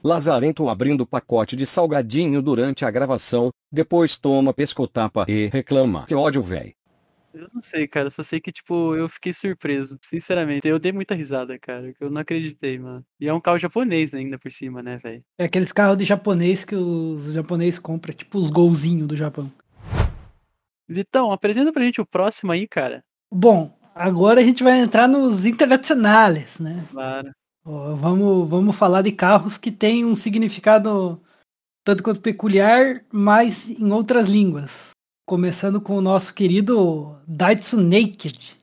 Lazarento 0.03 0.67
abrindo 0.67 1.05
pacote 1.05 1.55
de 1.55 1.65
salgadinho 1.65 2.41
durante 2.41 2.84
a 2.84 2.91
gravação, 2.91 3.50
depois 3.72 4.17
toma 4.17 4.53
pescotapa 4.53 5.25
e 5.29 5.48
reclama. 5.48 6.03
Que 6.07 6.15
ódio, 6.15 6.41
véi. 6.41 6.74
Eu 7.36 7.50
não 7.54 7.60
sei, 7.60 7.86
cara. 7.86 8.10
Só 8.10 8.24
sei 8.24 8.39
que, 8.39 8.50
tipo, 8.50 8.96
eu 8.96 9.10
fiquei 9.10 9.34
surpreso. 9.34 9.98
Sinceramente. 10.04 10.65
Eu 10.65 10.80
dei 10.80 10.94
muita 10.94 11.13
risada, 11.13 11.60
cara. 11.60 11.94
que 11.94 12.01
Eu 12.01 12.10
não 12.10 12.22
acreditei, 12.22 12.80
mano. 12.80 13.06
E 13.20 13.27
é 13.27 13.34
um 13.34 13.42
carro 13.42 13.60
japonês 13.60 14.13
ainda 14.13 14.39
por 14.39 14.51
cima, 14.51 14.82
né, 14.82 14.98
velho? 14.98 15.22
É 15.38 15.44
aqueles 15.44 15.74
carros 15.74 15.98
de 15.98 16.06
japonês 16.06 16.63
que 16.63 16.75
os 16.75 17.34
japoneses 17.34 17.77
compram, 17.77 18.15
tipo 18.15 18.39
os 18.39 18.50
golzinhos 18.50 19.08
do 19.08 19.18
Japão. 19.18 19.51
Vitão, 20.88 21.32
apresenta 21.32 21.74
pra 21.74 21.84
gente 21.84 22.00
o 22.00 22.06
próximo 22.06 22.54
aí, 22.54 22.65
cara. 22.65 23.04
Bom, 23.30 23.77
agora 23.94 24.39
a 24.39 24.44
gente 24.44 24.63
vai 24.63 24.80
entrar 24.80 25.08
nos 25.08 25.46
internacionais, 25.46 26.60
né? 26.60 26.86
Claro. 26.89 27.32
Ó, 27.65 27.94
Vamos, 27.96 28.48
vamos 28.48 28.75
falar 28.77 29.01
de 29.01 29.12
carros 29.12 29.58
que 29.58 29.72
têm 29.72 30.06
um 30.06 30.15
significado 30.15 31.22
tanto 31.84 32.01
quanto 32.01 32.22
peculiar, 32.22 33.04
mas 33.12 33.70
em 33.70 33.92
outras 33.92 34.30
línguas. 34.30 34.95
Começando 35.27 35.82
com 35.82 35.98
o 35.98 36.01
nosso 36.01 36.36
querido 36.36 37.20
Daihatsu 37.27 37.82
Naked. 37.82 38.55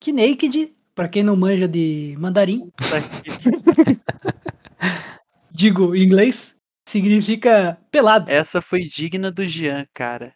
que 0.00 0.12
naked, 0.12 0.72
pra 0.94 1.08
quem 1.08 1.24
não 1.24 1.34
manja 1.34 1.66
de 1.66 2.14
mandarim, 2.20 2.70
digo 5.50 5.92
em 5.96 6.04
inglês, 6.04 6.54
significa 6.88 7.76
pelado. 7.90 8.30
Essa 8.30 8.62
foi 8.62 8.82
digna 8.82 9.32
do 9.32 9.44
Jean, 9.44 9.84
cara. 9.92 10.32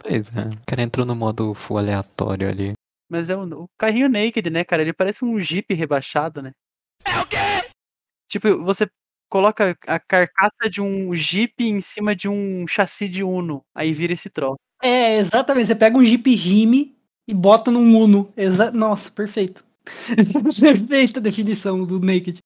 Pois 0.00 0.28
é. 0.36 0.48
O 0.48 0.64
cara 0.64 0.82
entrou 0.82 1.04
no 1.04 1.16
modo 1.16 1.52
full 1.52 1.78
aleatório 1.78 2.48
ali. 2.48 2.72
Mas 3.10 3.30
é 3.30 3.36
um, 3.36 3.64
o 3.64 3.68
carrinho 3.76 4.08
naked, 4.08 4.48
né, 4.48 4.62
cara? 4.62 4.82
Ele 4.82 4.92
parece 4.92 5.24
um 5.24 5.40
Jeep 5.40 5.74
rebaixado, 5.74 6.40
né? 6.40 6.52
É 7.04 7.18
o 7.18 7.26
quê? 7.26 7.36
Tipo, 8.28 8.62
você 8.62 8.88
coloca 9.30 9.76
a 9.86 10.00
carcaça 10.00 10.68
de 10.70 10.82
um 10.82 11.14
Jeep 11.14 11.54
em 11.64 11.80
cima 11.80 12.14
de 12.14 12.28
um 12.28 12.66
chassi 12.68 13.08
de 13.08 13.24
Uno. 13.24 13.62
Aí 13.74 13.92
vira 13.94 14.12
esse 14.12 14.28
troço. 14.28 14.58
É, 14.82 15.16
exatamente. 15.18 15.68
Você 15.68 15.74
pega 15.76 15.96
um 15.96 16.04
Jeep 16.04 16.36
Jimmy 16.36 16.96
e 17.28 17.34
bota 17.34 17.70
num 17.70 17.96
Uno. 17.98 18.32
Exa 18.36 18.70
Nossa, 18.72 19.10
perfeito. 19.10 19.64
Perfeita 20.60 21.20
definição 21.20 21.84
do 21.84 21.98
Naked. 21.98 22.38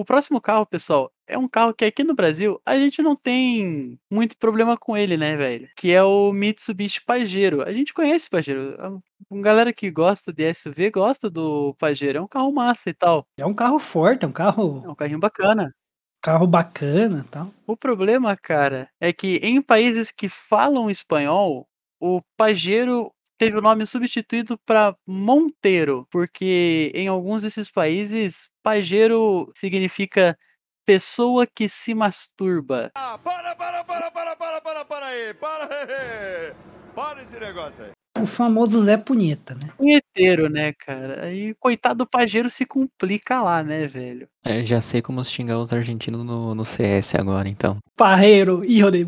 O 0.00 0.04
próximo 0.04 0.40
carro, 0.40 0.66
pessoal, 0.66 1.10
é 1.26 1.38
um 1.38 1.48
carro 1.48 1.72
que 1.74 1.84
aqui 1.84 2.02
no 2.02 2.14
Brasil 2.14 2.60
a 2.66 2.76
gente 2.76 3.00
não 3.00 3.14
tem 3.14 3.98
muito 4.10 4.36
problema 4.36 4.76
com 4.76 4.96
ele, 4.96 5.16
né, 5.16 5.36
velho? 5.36 5.68
Que 5.76 5.92
é 5.92 6.02
o 6.02 6.32
Mitsubishi 6.32 7.02
Pajero. 7.04 7.62
A 7.62 7.72
gente 7.72 7.94
conhece 7.94 8.26
o 8.26 8.30
Pajero. 8.30 8.76
A 8.80 9.14
a 9.30 9.40
galera 9.40 9.72
que 9.72 9.90
gosta 9.90 10.32
de 10.32 10.52
SUV 10.52 10.90
gosta 10.90 11.30
do 11.30 11.74
Pajero. 11.78 12.18
É 12.18 12.20
um 12.20 12.28
carro 12.28 12.52
massa 12.52 12.90
e 12.90 12.94
tal. 12.94 13.26
É 13.40 13.46
um 13.46 13.54
carro 13.54 13.78
forte, 13.78 14.24
é 14.24 14.28
um 14.28 14.32
carro, 14.32 14.82
É 14.84 14.88
um 14.88 14.94
carrinho 14.94 15.18
bacana. 15.18 15.74
carro 16.20 16.46
bacana 16.46 17.24
e 17.26 17.30
tal. 17.30 17.50
O 17.66 17.76
problema, 17.76 18.36
cara, 18.36 18.88
é 19.00 19.12
que 19.12 19.36
em 19.36 19.62
países 19.62 20.10
que 20.10 20.28
falam 20.28 20.90
espanhol, 20.90 21.66
o 22.00 22.20
Pajero 22.36 23.10
teve 23.38 23.58
o 23.58 23.62
nome 23.62 23.86
substituído 23.86 24.58
para 24.64 24.96
Monteiro, 25.06 26.06
porque 26.10 26.92
em 26.94 27.08
alguns 27.08 27.42
desses 27.42 27.70
países, 27.70 28.50
Pajero 28.62 29.50
significa 29.54 30.38
pessoa 30.84 31.46
que 31.46 31.68
se 31.68 31.94
masturba. 31.94 32.90
Ah, 32.94 33.18
para, 33.18 33.54
para, 33.56 33.84
para, 33.84 34.10
para, 34.10 34.36
para, 34.36 34.60
para, 34.60 34.84
para 34.84 35.06
aí, 35.06 35.34
para 35.34 35.64
aí. 35.64 36.54
Para 36.94 37.22
esse 37.22 37.38
negócio 37.40 37.84
aí. 37.84 37.90
O 38.16 38.26
famoso 38.26 38.84
Zé 38.84 38.96
Punheta, 38.96 39.54
né? 39.56 39.68
Punheteiro, 39.76 40.48
né, 40.48 40.72
cara? 40.72 41.24
Aí, 41.24 41.52
coitado 41.54 41.98
do 41.98 42.06
Pajero 42.06 42.48
se 42.48 42.64
complica 42.64 43.42
lá, 43.42 43.60
né, 43.60 43.88
velho? 43.88 44.28
É, 44.44 44.62
já 44.62 44.80
sei 44.80 45.02
como 45.02 45.24
xingar 45.24 45.58
os 45.58 45.72
argentinos 45.72 46.24
no, 46.24 46.54
no 46.54 46.64
CS 46.64 47.16
agora, 47.16 47.48
então. 47.48 47.78
Parreiro, 47.96 48.64
hijo 48.64 48.88
de... 48.92 49.04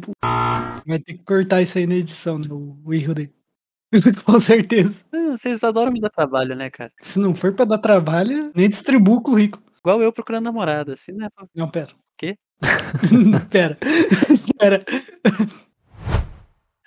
Vai 0.84 0.98
ter 0.98 1.14
que 1.14 1.22
cortar 1.24 1.62
isso 1.62 1.78
aí 1.78 1.86
na 1.86 1.94
edição, 1.94 2.36
né? 2.36 2.46
O 2.50 2.76
o 2.84 2.92
hijo 2.92 3.14
de... 3.14 3.30
Com 4.24 4.40
certeza. 4.40 4.94
Ah, 5.12 5.30
Vocês 5.30 5.62
adoram 5.62 5.92
me 5.92 6.00
dar 6.00 6.10
trabalho, 6.10 6.54
né, 6.54 6.70
cara? 6.70 6.92
Se 7.00 7.18
não 7.18 7.34
for 7.34 7.52
pra 7.52 7.64
dar 7.64 7.78
trabalho, 7.78 8.50
nem 8.54 8.68
distribuo 8.68 9.16
o 9.16 9.22
currículo. 9.22 9.62
Igual 9.80 10.02
eu 10.02 10.12
procurando 10.12 10.44
namorada, 10.44 10.94
assim, 10.94 11.12
né? 11.12 11.28
Não, 11.54 11.68
pera. 11.68 11.88
Quê? 12.18 12.36
pera. 13.50 13.78
Espera. 14.30 14.84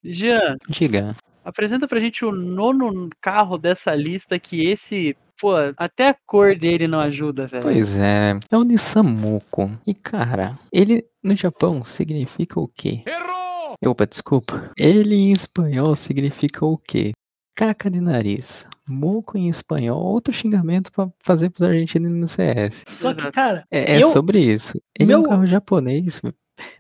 Jean, 0.04 0.58
Diga. 0.68 1.16
Apresenta 1.44 1.88
pra 1.88 2.00
gente 2.00 2.26
o 2.26 2.32
nono 2.32 3.10
carro 3.22 3.58
dessa 3.58 3.96
lista 3.96 4.38
que 4.38 4.68
esse, 4.68 5.16
pô, 5.40 5.54
até 5.78 6.10
a 6.10 6.16
cor 6.26 6.56
dele 6.56 6.88
não 6.88 7.00
ajuda, 7.00 7.48
velho. 7.48 7.64
Pois 7.64 7.98
é, 7.98 8.38
é 8.52 8.58
o 8.58 8.64
Nissan 8.64 9.04
Moko. 9.04 9.72
E 9.88 9.94
cara, 9.94 10.60
ele 10.72 11.06
no 11.24 11.36
Japão 11.36 11.84
significa 11.84 12.60
o 12.60 12.68
quê? 12.68 13.02
Errou! 13.06 13.39
Opa, 13.86 14.06
desculpa. 14.06 14.72
Ele 14.78 15.16
em 15.16 15.32
espanhol 15.32 15.96
significa 15.96 16.66
o 16.66 16.78
quê? 16.78 17.12
Caca 17.56 17.90
de 17.90 18.00
nariz. 18.02 18.68
Moco 18.88 19.38
em 19.38 19.48
espanhol, 19.48 20.02
outro 20.02 20.34
xingamento 20.34 20.92
pra 20.92 21.10
fazer 21.20 21.50
pros 21.50 21.68
argentinos 21.68 22.12
no 22.12 22.28
CS. 22.28 22.84
Só 22.88 23.14
que, 23.14 23.32
cara. 23.32 23.64
É, 23.72 23.96
é 23.96 24.04
Eu- 24.04 24.10
sobre 24.12 24.40
isso. 24.40 24.74
Ele 25.00 25.12
é 25.14 25.16
meu- 25.16 25.20
um 25.20 25.24
carro 25.24 25.46
japonês. 25.46 26.22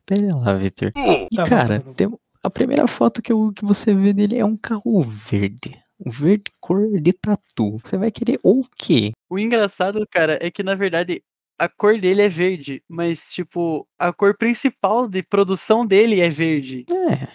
Pera 0.06 0.36
lá, 0.36 0.54
Victor. 0.56 0.92
E 0.96 1.36
Tá 1.36 1.44
bom, 1.44 1.50
cara, 1.50 1.80
tá 1.80 1.86
bom. 1.86 1.94
tem- 1.94 2.12
a 2.44 2.50
primeira 2.50 2.88
foto 2.88 3.22
que, 3.22 3.32
eu- 3.32 3.52
que 3.56 3.64
você 3.66 3.94
vê 3.94 4.12
dele 4.14 4.38
é 4.38 4.46
um 4.46 4.58
carro 4.58 5.02
verde. 5.02 5.78
Um 6.06 6.10
verde 6.10 6.46
cor 6.62 7.00
de 7.02 7.14
tatu. 7.14 7.78
Você 7.84 7.98
vai 7.98 8.10
querer 8.12 8.40
o 8.44 8.64
quê? 8.78 9.12
O 9.30 9.38
engraçado, 9.38 10.06
cara, 10.10 10.38
é 10.42 10.50
que 10.50 10.64
na 10.64 10.74
verdade 10.76 11.22
a 11.60 11.68
cor 11.68 12.00
dele 12.00 12.22
é 12.22 12.30
verde, 12.30 12.82
mas 12.88 13.32
tipo, 13.32 13.88
a 13.98 14.14
cor 14.14 14.36
principal 14.38 15.08
de 15.08 15.22
produção 15.22 15.86
dele 15.86 16.22
é 16.22 16.30
verde. 16.30 16.86
É, 16.90 17.28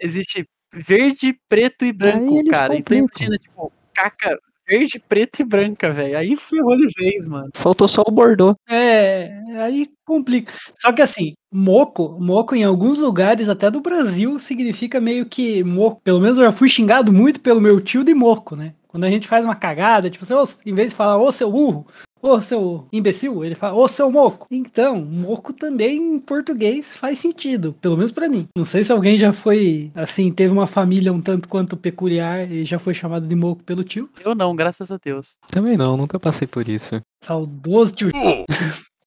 Existe 0.00 0.44
verde, 0.72 1.38
preto 1.48 1.84
e 1.84 1.92
branco, 1.92 2.44
cara. 2.50 2.76
Então 2.76 2.96
imagina, 2.96 3.38
tipo, 3.38 3.72
caca 3.94 4.38
verde, 4.68 4.98
preta 4.98 5.40
e 5.40 5.44
branca, 5.44 5.90
velho. 5.90 6.18
Aí 6.18 6.36
ferrou 6.36 6.76
de 6.76 6.86
vez, 6.94 7.26
mano. 7.26 7.48
faltou 7.54 7.88
só 7.88 8.02
o 8.06 8.10
Bordeaux. 8.10 8.56
É, 8.68 9.40
aí 9.56 9.88
complica. 10.04 10.52
Só 10.78 10.92
que 10.92 11.00
assim, 11.00 11.32
moco, 11.50 12.18
moco 12.20 12.54
em 12.54 12.64
alguns 12.64 12.98
lugares, 12.98 13.48
até 13.48 13.70
do 13.70 13.80
Brasil, 13.80 14.38
significa 14.38 15.00
meio 15.00 15.24
que 15.24 15.64
moco. 15.64 16.02
Pelo 16.04 16.20
menos 16.20 16.36
eu 16.36 16.44
já 16.44 16.52
fui 16.52 16.68
xingado 16.68 17.12
muito 17.12 17.40
pelo 17.40 17.60
meu 17.60 17.80
tio 17.80 18.04
de 18.04 18.12
moco, 18.12 18.54
né? 18.54 18.74
Quando 18.86 19.04
a 19.04 19.10
gente 19.10 19.28
faz 19.28 19.44
uma 19.44 19.54
cagada, 19.54 20.10
tipo 20.10 20.24
assim, 20.24 20.34
ô, 20.34 20.44
em 20.70 20.74
vez 20.74 20.90
de 20.90 20.96
falar 20.96 21.18
ô 21.18 21.30
seu 21.30 21.50
burro, 21.50 21.86
ô 22.22 22.40
seu 22.40 22.86
imbecil, 22.92 23.44
ele 23.44 23.54
fala 23.54 23.76
ô 23.76 23.86
seu 23.88 24.10
moco. 24.10 24.46
Então, 24.50 25.00
moco 25.00 25.52
também 25.52 25.96
em 25.96 26.18
português 26.18 26.96
faz 26.96 27.18
sentido, 27.18 27.74
pelo 27.80 27.96
menos 27.96 28.12
pra 28.12 28.28
mim. 28.28 28.46
Não 28.56 28.64
sei 28.64 28.84
se 28.84 28.92
alguém 28.92 29.18
já 29.18 29.32
foi, 29.32 29.90
assim, 29.94 30.32
teve 30.32 30.52
uma 30.52 30.66
família 30.66 31.12
um 31.12 31.20
tanto 31.20 31.48
quanto 31.48 31.76
peculiar 31.76 32.50
e 32.50 32.64
já 32.64 32.78
foi 32.78 32.94
chamado 32.94 33.26
de 33.26 33.34
moco 33.34 33.62
pelo 33.64 33.84
tio. 33.84 34.08
Eu 34.24 34.34
não, 34.34 34.54
graças 34.54 34.90
a 34.90 34.98
Deus. 35.02 35.36
Também 35.48 35.76
não, 35.76 35.96
nunca 35.96 36.18
passei 36.18 36.46
por 36.46 36.68
isso. 36.68 37.00
Saudoso 37.22 37.94
tio. 37.94 38.10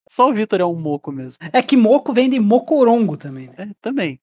Só 0.10 0.30
o 0.30 0.34
Vitor 0.34 0.60
é 0.60 0.66
um 0.66 0.76
moco 0.76 1.10
mesmo. 1.10 1.38
É 1.54 1.62
que 1.62 1.78
moco 1.78 2.12
vem 2.12 2.30
de 2.30 2.38
mocorongo 2.38 3.16
também, 3.16 3.48
né? 3.48 3.54
É, 3.58 3.68
também. 3.82 4.20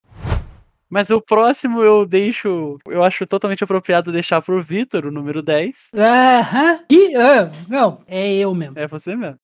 Mas 0.91 1.11
o 1.11 1.21
próximo 1.21 1.83
eu 1.83 2.07
deixo. 2.07 2.79
Eu 2.87 3.03
acho 3.05 3.27
totalmente 3.27 3.63
apropriado 3.63 4.11
deixar 4.11 4.41
pro 4.41 4.63
Vitor, 4.63 5.07
o 5.07 5.11
número 5.11 5.43
10. 5.43 5.91
Aham. 5.95 6.85
E, 6.91 7.15
ah, 7.17 7.51
não, 7.69 8.01
é 8.07 8.35
eu 8.37 8.55
mesmo. 8.55 8.79
É 8.79 8.87
você 8.87 9.15
mesmo. 9.15 9.39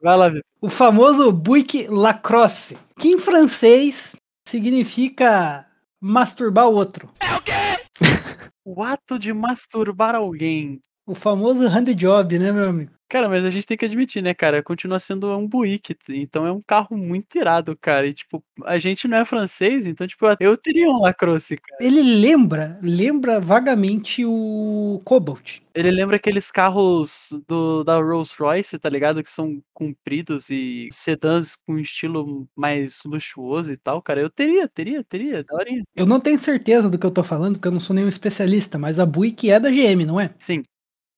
Vai 0.00 0.16
lá, 0.16 0.28
Vitor. 0.28 0.44
O 0.60 0.68
famoso 0.68 1.32
Buick 1.32 1.86
Lacrosse, 1.88 2.76
que 2.98 3.08
em 3.08 3.18
francês 3.18 4.16
significa 4.46 5.66
masturbar 6.00 6.68
o 6.68 6.74
outro. 6.74 7.08
O 8.64 8.80
ato 8.80 9.18
de 9.18 9.32
masturbar 9.32 10.14
alguém. 10.14 10.80
O 11.04 11.14
famoso 11.14 11.66
handjob, 11.66 12.38
né, 12.38 12.52
meu 12.52 12.68
amigo? 12.68 12.92
Cara, 13.12 13.28
mas 13.28 13.44
a 13.44 13.50
gente 13.50 13.66
tem 13.66 13.76
que 13.76 13.84
admitir, 13.84 14.22
né, 14.22 14.32
cara? 14.32 14.62
Continua 14.62 14.98
sendo 14.98 15.36
um 15.36 15.46
Buick, 15.46 15.94
então 16.08 16.46
é 16.46 16.50
um 16.50 16.62
carro 16.62 16.96
muito 16.96 17.36
irado, 17.36 17.76
cara. 17.78 18.06
E, 18.06 18.14
tipo, 18.14 18.42
a 18.64 18.78
gente 18.78 19.06
não 19.06 19.18
é 19.18 19.24
francês, 19.26 19.84
então, 19.84 20.06
tipo, 20.06 20.24
eu 20.40 20.56
teria 20.56 20.88
um 20.88 21.02
Lacrosse, 21.02 21.58
cara. 21.58 21.76
Ele 21.78 22.02
lembra, 22.02 22.78
lembra 22.80 23.38
vagamente 23.38 24.24
o 24.24 24.98
Cobalt. 25.04 25.58
Ele 25.74 25.90
lembra 25.90 26.16
aqueles 26.16 26.50
carros 26.50 27.38
do, 27.46 27.84
da 27.84 27.96
Rolls 27.98 28.34
Royce, 28.38 28.78
tá 28.78 28.88
ligado? 28.88 29.22
Que 29.22 29.30
são 29.30 29.62
compridos 29.74 30.48
e 30.48 30.88
sedãs 30.90 31.54
com 31.54 31.78
estilo 31.78 32.48
mais 32.56 33.02
luxuoso 33.04 33.72
e 33.72 33.76
tal, 33.76 34.00
cara. 34.00 34.22
Eu 34.22 34.30
teria, 34.30 34.66
teria, 34.66 35.04
teria, 35.04 35.44
daorinha. 35.44 35.82
Eu 35.94 36.06
não 36.06 36.18
tenho 36.18 36.38
certeza 36.38 36.88
do 36.88 36.98
que 36.98 37.04
eu 37.04 37.10
tô 37.10 37.22
falando, 37.22 37.56
porque 37.56 37.68
eu 37.68 37.72
não 37.72 37.80
sou 37.80 37.94
nenhum 37.94 38.08
especialista, 38.08 38.78
mas 38.78 38.98
a 38.98 39.04
Buick 39.04 39.50
é 39.50 39.60
da 39.60 39.70
GM, 39.70 40.06
não 40.06 40.18
é? 40.18 40.30
Sim. 40.38 40.62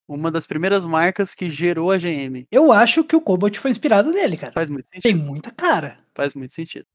Uma 0.06 0.30
das 0.30 0.46
primeiras 0.46 0.84
marcas 0.84 1.34
que 1.34 1.48
gerou 1.48 1.90
a 1.90 1.96
GM. 1.96 2.46
Eu 2.50 2.70
acho 2.70 3.04
que 3.04 3.16
o 3.16 3.20
Cobalt 3.20 3.56
foi 3.56 3.70
inspirado 3.70 4.10
nele, 4.10 4.36
cara. 4.36 4.52
Faz 4.52 4.68
muito 4.68 4.86
sentido. 4.88 5.02
Tem 5.02 5.14
muita 5.14 5.50
cara. 5.50 5.98
Faz 6.14 6.34
muito 6.34 6.52
sentido. 6.52 6.86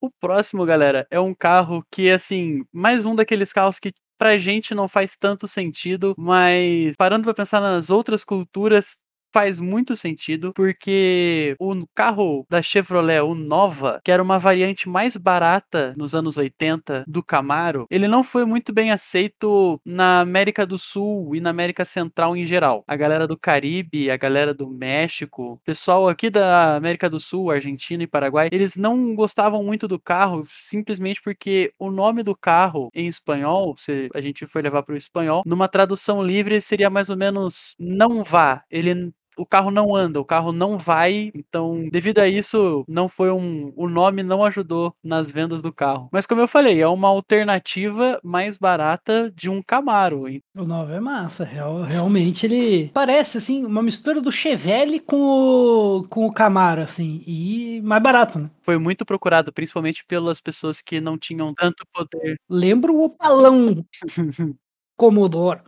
O 0.00 0.08
próximo, 0.20 0.64
galera, 0.64 1.06
é 1.10 1.18
um 1.18 1.34
carro 1.34 1.84
que, 1.90 2.08
assim, 2.08 2.64
mais 2.72 3.04
um 3.04 3.16
daqueles 3.16 3.52
carros 3.52 3.80
que 3.80 3.90
pra 4.16 4.36
gente 4.36 4.74
não 4.74 4.88
faz 4.88 5.16
tanto 5.16 5.48
sentido, 5.48 6.14
mas 6.16 6.96
parando 6.96 7.24
pra 7.24 7.34
pensar 7.34 7.60
nas 7.60 7.90
outras 7.90 8.24
culturas, 8.24 8.96
faz 9.32 9.60
muito 9.60 9.94
sentido, 9.96 10.52
porque 10.54 11.54
o 11.58 11.74
carro 11.94 12.46
da 12.48 12.62
Chevrolet, 12.62 13.20
o 13.20 13.34
Nova, 13.34 14.00
que 14.04 14.10
era 14.10 14.22
uma 14.22 14.38
variante 14.38 14.88
mais 14.88 15.16
barata 15.16 15.94
nos 15.96 16.14
anos 16.14 16.36
80 16.36 17.04
do 17.06 17.22
Camaro, 17.22 17.86
ele 17.90 18.08
não 18.08 18.24
foi 18.24 18.44
muito 18.44 18.72
bem 18.72 18.90
aceito 18.90 19.80
na 19.84 20.20
América 20.20 20.66
do 20.66 20.78
Sul 20.78 21.34
e 21.34 21.40
na 21.40 21.50
América 21.50 21.84
Central 21.84 22.36
em 22.36 22.44
geral. 22.44 22.84
A 22.86 22.96
galera 22.96 23.26
do 23.26 23.38
Caribe, 23.38 24.10
a 24.10 24.16
galera 24.16 24.54
do 24.54 24.68
México, 24.68 25.52
o 25.52 25.58
pessoal 25.58 26.08
aqui 26.08 26.30
da 26.30 26.76
América 26.76 27.08
do 27.08 27.20
Sul, 27.20 27.50
Argentina 27.50 28.02
e 28.02 28.06
Paraguai, 28.06 28.48
eles 28.52 28.76
não 28.76 29.14
gostavam 29.14 29.62
muito 29.62 29.86
do 29.86 29.98
carro 29.98 30.44
simplesmente 30.60 31.20
porque 31.22 31.72
o 31.78 31.90
nome 31.90 32.22
do 32.22 32.36
carro 32.36 32.90
em 32.94 33.06
espanhol, 33.06 33.74
se 33.76 34.08
a 34.14 34.20
gente 34.20 34.46
for 34.46 34.62
levar 34.62 34.82
para 34.82 34.94
o 34.94 34.96
espanhol, 34.96 35.42
numa 35.46 35.68
tradução 35.68 36.22
livre 36.22 36.60
seria 36.60 36.90
mais 36.90 37.10
ou 37.10 37.16
menos 37.16 37.74
não 37.78 38.22
vá. 38.22 38.62
Ele 38.70 39.12
o 39.38 39.46
carro 39.46 39.70
não 39.70 39.94
anda, 39.94 40.20
o 40.20 40.24
carro 40.24 40.52
não 40.52 40.76
vai, 40.76 41.30
então 41.34 41.88
devido 41.90 42.18
a 42.18 42.28
isso 42.28 42.84
não 42.88 43.08
foi 43.08 43.30
um, 43.30 43.72
o 43.76 43.88
nome 43.88 44.22
não 44.22 44.44
ajudou 44.44 44.94
nas 45.02 45.30
vendas 45.30 45.62
do 45.62 45.72
carro. 45.72 46.08
Mas 46.12 46.26
como 46.26 46.40
eu 46.40 46.48
falei, 46.48 46.80
é 46.80 46.88
uma 46.88 47.08
alternativa 47.08 48.20
mais 48.22 48.58
barata 48.58 49.32
de 49.34 49.48
um 49.48 49.62
Camaro. 49.62 50.24
O 50.56 50.64
novo 50.64 50.92
é 50.92 51.00
massa, 51.00 51.44
real, 51.44 51.82
realmente 51.82 52.46
ele 52.46 52.90
parece 52.92 53.38
assim 53.38 53.64
uma 53.64 53.82
mistura 53.82 54.20
do 54.20 54.32
Chevelle 54.32 55.00
com 55.00 55.16
o, 55.16 56.02
com 56.08 56.26
o 56.26 56.32
Camaro 56.32 56.82
assim, 56.82 57.22
e 57.26 57.80
mais 57.82 58.02
barato, 58.02 58.38
né? 58.38 58.50
Foi 58.62 58.78
muito 58.78 59.04
procurado, 59.04 59.52
principalmente 59.52 60.04
pelas 60.06 60.40
pessoas 60.40 60.80
que 60.80 61.00
não 61.00 61.16
tinham 61.16 61.54
tanto 61.54 61.84
poder. 61.92 62.36
Lembra 62.48 62.92
o 62.92 63.04
Opalão 63.04 63.84
Commodore. 64.96 65.60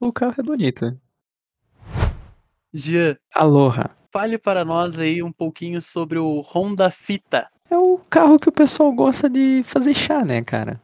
O 0.00 0.12
carro 0.12 0.34
é 0.38 0.42
bonito. 0.42 1.03
Jean, 2.76 3.16
Aloha. 3.32 3.88
fale 4.12 4.36
para 4.36 4.64
nós 4.64 4.98
aí 4.98 5.22
um 5.22 5.30
pouquinho 5.30 5.80
sobre 5.80 6.18
o 6.18 6.40
Honda 6.40 6.90
Fita. 6.90 7.46
É 7.70 7.78
o 7.78 7.98
carro 8.10 8.36
que 8.36 8.48
o 8.48 8.52
pessoal 8.52 8.92
gosta 8.92 9.30
de 9.30 9.62
fazer 9.62 9.94
chá, 9.94 10.24
né, 10.24 10.42
cara? 10.42 10.80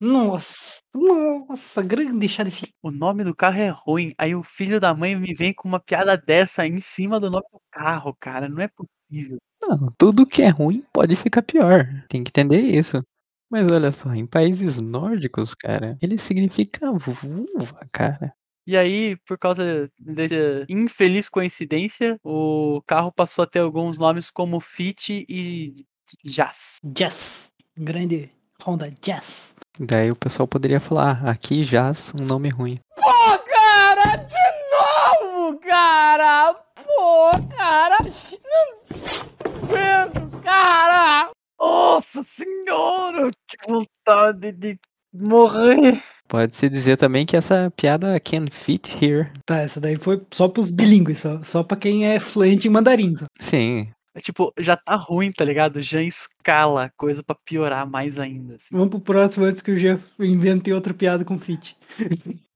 Nossa, 0.00 0.80
nossa, 0.94 1.82
grande 1.82 2.28
chá 2.28 2.44
de 2.44 2.52
fita. 2.52 2.72
O 2.80 2.92
nome 2.92 3.24
do 3.24 3.34
carro 3.34 3.58
é 3.58 3.68
ruim, 3.68 4.12
aí 4.16 4.36
o 4.36 4.44
filho 4.44 4.78
da 4.78 4.94
mãe 4.94 5.16
me 5.16 5.34
vem 5.34 5.52
com 5.52 5.68
uma 5.68 5.80
piada 5.80 6.16
dessa 6.16 6.64
em 6.64 6.80
cima 6.80 7.18
do 7.18 7.28
nome 7.28 7.44
do 7.52 7.60
carro, 7.72 8.16
cara, 8.20 8.48
não 8.48 8.62
é 8.62 8.68
possível. 8.68 9.38
Não, 9.60 9.92
tudo 9.98 10.24
que 10.24 10.42
é 10.42 10.48
ruim 10.48 10.84
pode 10.92 11.16
ficar 11.16 11.42
pior. 11.42 11.86
Tem 12.08 12.22
que 12.22 12.30
entender 12.30 12.60
isso. 12.60 13.02
Mas 13.50 13.70
olha 13.72 13.90
só, 13.90 14.14
em 14.14 14.26
países 14.26 14.80
nórdicos, 14.80 15.54
cara, 15.54 15.98
ele 16.00 16.16
significa 16.16 16.92
vulva, 16.92 17.80
cara. 17.90 18.32
E 18.64 18.76
aí, 18.76 19.16
por 19.26 19.36
causa 19.36 19.90
dessa 19.98 20.64
infeliz 20.68 21.28
coincidência, 21.28 22.16
o 22.22 22.80
carro 22.86 23.10
passou 23.10 23.42
a 23.42 23.46
ter 23.46 23.58
alguns 23.58 23.98
nomes 23.98 24.30
como 24.30 24.60
Fit 24.60 25.26
e 25.28 25.84
Jazz. 26.24 26.78
Jazz, 26.84 27.50
grande 27.76 28.30
Honda 28.64 28.92
Jazz. 29.02 29.54
Daí 29.80 30.10
o 30.10 30.16
pessoal 30.16 30.46
poderia 30.46 30.78
falar, 30.78 31.20
ah, 31.24 31.30
aqui 31.30 31.64
jaz 31.64 32.12
um 32.20 32.24
nome 32.24 32.48
ruim. 32.50 32.78
Pô, 32.94 33.38
cara, 33.38 34.16
de 34.16 35.24
novo, 35.26 35.58
cara! 35.58 36.54
Pô, 36.54 37.30
cara! 37.56 37.98
Não 38.04 39.52
aguento, 39.64 40.40
cara! 40.42 41.30
Nossa 41.60 42.22
senhora, 42.22 43.30
que 43.46 43.70
vontade 43.70 44.52
de 44.52 44.78
morrer. 45.12 46.02
Pode-se 46.26 46.68
dizer 46.68 46.96
também 46.96 47.26
que 47.26 47.36
essa 47.36 47.70
piada 47.76 48.18
can 48.20 48.46
fit 48.50 48.90
here. 49.04 49.30
Tá, 49.44 49.58
essa 49.58 49.80
daí 49.80 49.96
foi 49.96 50.22
só 50.30 50.48
pros 50.48 50.70
bilíngues, 50.70 51.18
só, 51.18 51.42
só 51.42 51.62
pra 51.62 51.76
quem 51.76 52.06
é 52.06 52.18
fluente 52.18 52.66
em 52.68 52.70
mandarim. 52.70 53.14
Só. 53.14 53.26
Sim, 53.38 53.88
É 54.14 54.20
tipo, 54.20 54.52
já 54.58 54.76
tá 54.76 54.94
ruim, 54.96 55.30
tá 55.32 55.44
ligado? 55.44 55.82
Já 55.82 56.00
escala 56.00 56.84
a 56.84 56.90
coisa 56.96 57.22
pra 57.22 57.36
piorar 57.44 57.88
mais 57.88 58.18
ainda. 58.18 58.54
assim. 58.54 58.68
Vamos 58.72 58.88
pro 58.90 59.00
próximo 59.00 59.44
antes 59.44 59.60
que 59.60 59.72
eu 59.72 59.76
já 59.76 59.98
inventei 60.18 60.72
outra 60.72 60.94
piada 60.94 61.24
com 61.24 61.38
fit. 61.38 61.76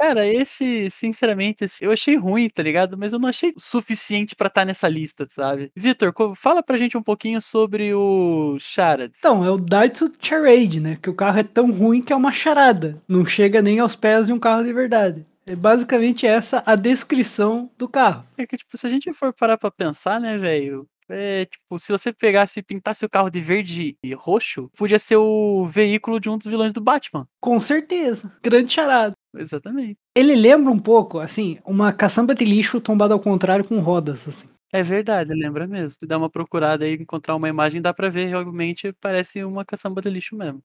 Cara, 0.00 0.26
esse, 0.26 0.88
sinceramente, 0.88 1.64
esse- 1.64 1.84
eu 1.84 1.90
achei 1.92 2.16
ruim, 2.16 2.48
tá 2.48 2.62
ligado? 2.62 2.96
Mas 2.96 3.12
eu 3.12 3.18
não 3.18 3.28
achei 3.28 3.52
suficiente 3.58 4.34
pra 4.34 4.46
estar 4.48 4.64
nessa 4.64 4.88
lista, 4.88 5.28
sabe? 5.30 5.70
Vitor, 5.76 6.14
fala 6.36 6.62
pra 6.62 6.78
gente 6.78 6.96
um 6.96 7.02
pouquinho 7.02 7.40
sobre 7.42 7.92
o 7.92 8.56
Charades. 8.58 9.18
Então, 9.18 9.44
é 9.44 9.50
o 9.50 9.58
Daihatsu 9.58 10.10
Charade, 10.18 10.80
né? 10.80 10.98
Que 11.02 11.10
o 11.10 11.14
carro 11.14 11.38
é 11.38 11.42
tão 11.42 11.70
ruim 11.70 12.00
que 12.00 12.14
é 12.14 12.16
uma 12.16 12.32
charada. 12.32 12.96
Não 13.06 13.26
chega 13.26 13.60
nem 13.60 13.78
aos 13.78 13.94
pés 13.94 14.26
de 14.28 14.32
um 14.32 14.38
carro 14.38 14.64
de 14.64 14.72
verdade. 14.72 15.26
É 15.46 15.54
basicamente 15.54 16.26
essa 16.26 16.62
a 16.64 16.76
descrição 16.76 17.70
do 17.76 17.88
carro. 17.88 18.24
É 18.38 18.46
que, 18.46 18.56
tipo, 18.56 18.76
se 18.78 18.86
a 18.86 18.90
gente 18.90 19.12
for 19.12 19.32
parar 19.34 19.58
pra 19.58 19.70
pensar, 19.70 20.18
né, 20.20 20.38
velho? 20.38 20.86
É, 21.10 21.44
tipo, 21.44 21.78
se 21.78 21.90
você 21.90 22.12
pegasse 22.12 22.60
e 22.60 22.62
pintasse 22.62 23.04
o 23.04 23.10
carro 23.10 23.30
de 23.30 23.40
verde 23.40 23.96
e 24.02 24.14
roxo, 24.14 24.70
podia 24.76 24.98
ser 24.98 25.16
o 25.16 25.66
veículo 25.66 26.20
de 26.20 26.30
um 26.30 26.38
dos 26.38 26.46
vilões 26.46 26.72
do 26.72 26.80
Batman. 26.80 27.26
Com 27.40 27.58
certeza. 27.58 28.32
Grande 28.42 28.72
charada. 28.72 29.14
Exatamente. 29.36 29.96
Ele 30.16 30.34
lembra 30.34 30.70
um 30.70 30.78
pouco, 30.78 31.18
assim, 31.18 31.58
uma 31.64 31.92
caçamba 31.92 32.34
de 32.34 32.44
lixo 32.44 32.80
tombada 32.80 33.14
ao 33.14 33.20
contrário 33.20 33.64
com 33.64 33.78
rodas, 33.80 34.26
assim. 34.28 34.48
É 34.72 34.82
verdade, 34.82 35.34
lembra 35.34 35.66
mesmo. 35.66 35.90
Se 35.90 36.06
dá 36.06 36.16
uma 36.16 36.30
procurada 36.30 36.84
aí, 36.84 36.94
encontrar 36.94 37.34
uma 37.34 37.48
imagem, 37.48 37.82
dá 37.82 37.92
pra 37.92 38.08
ver, 38.08 38.26
realmente 38.26 38.92
parece 39.00 39.42
uma 39.42 39.64
caçamba 39.64 40.00
de 40.00 40.08
lixo 40.10 40.36
mesmo. 40.36 40.62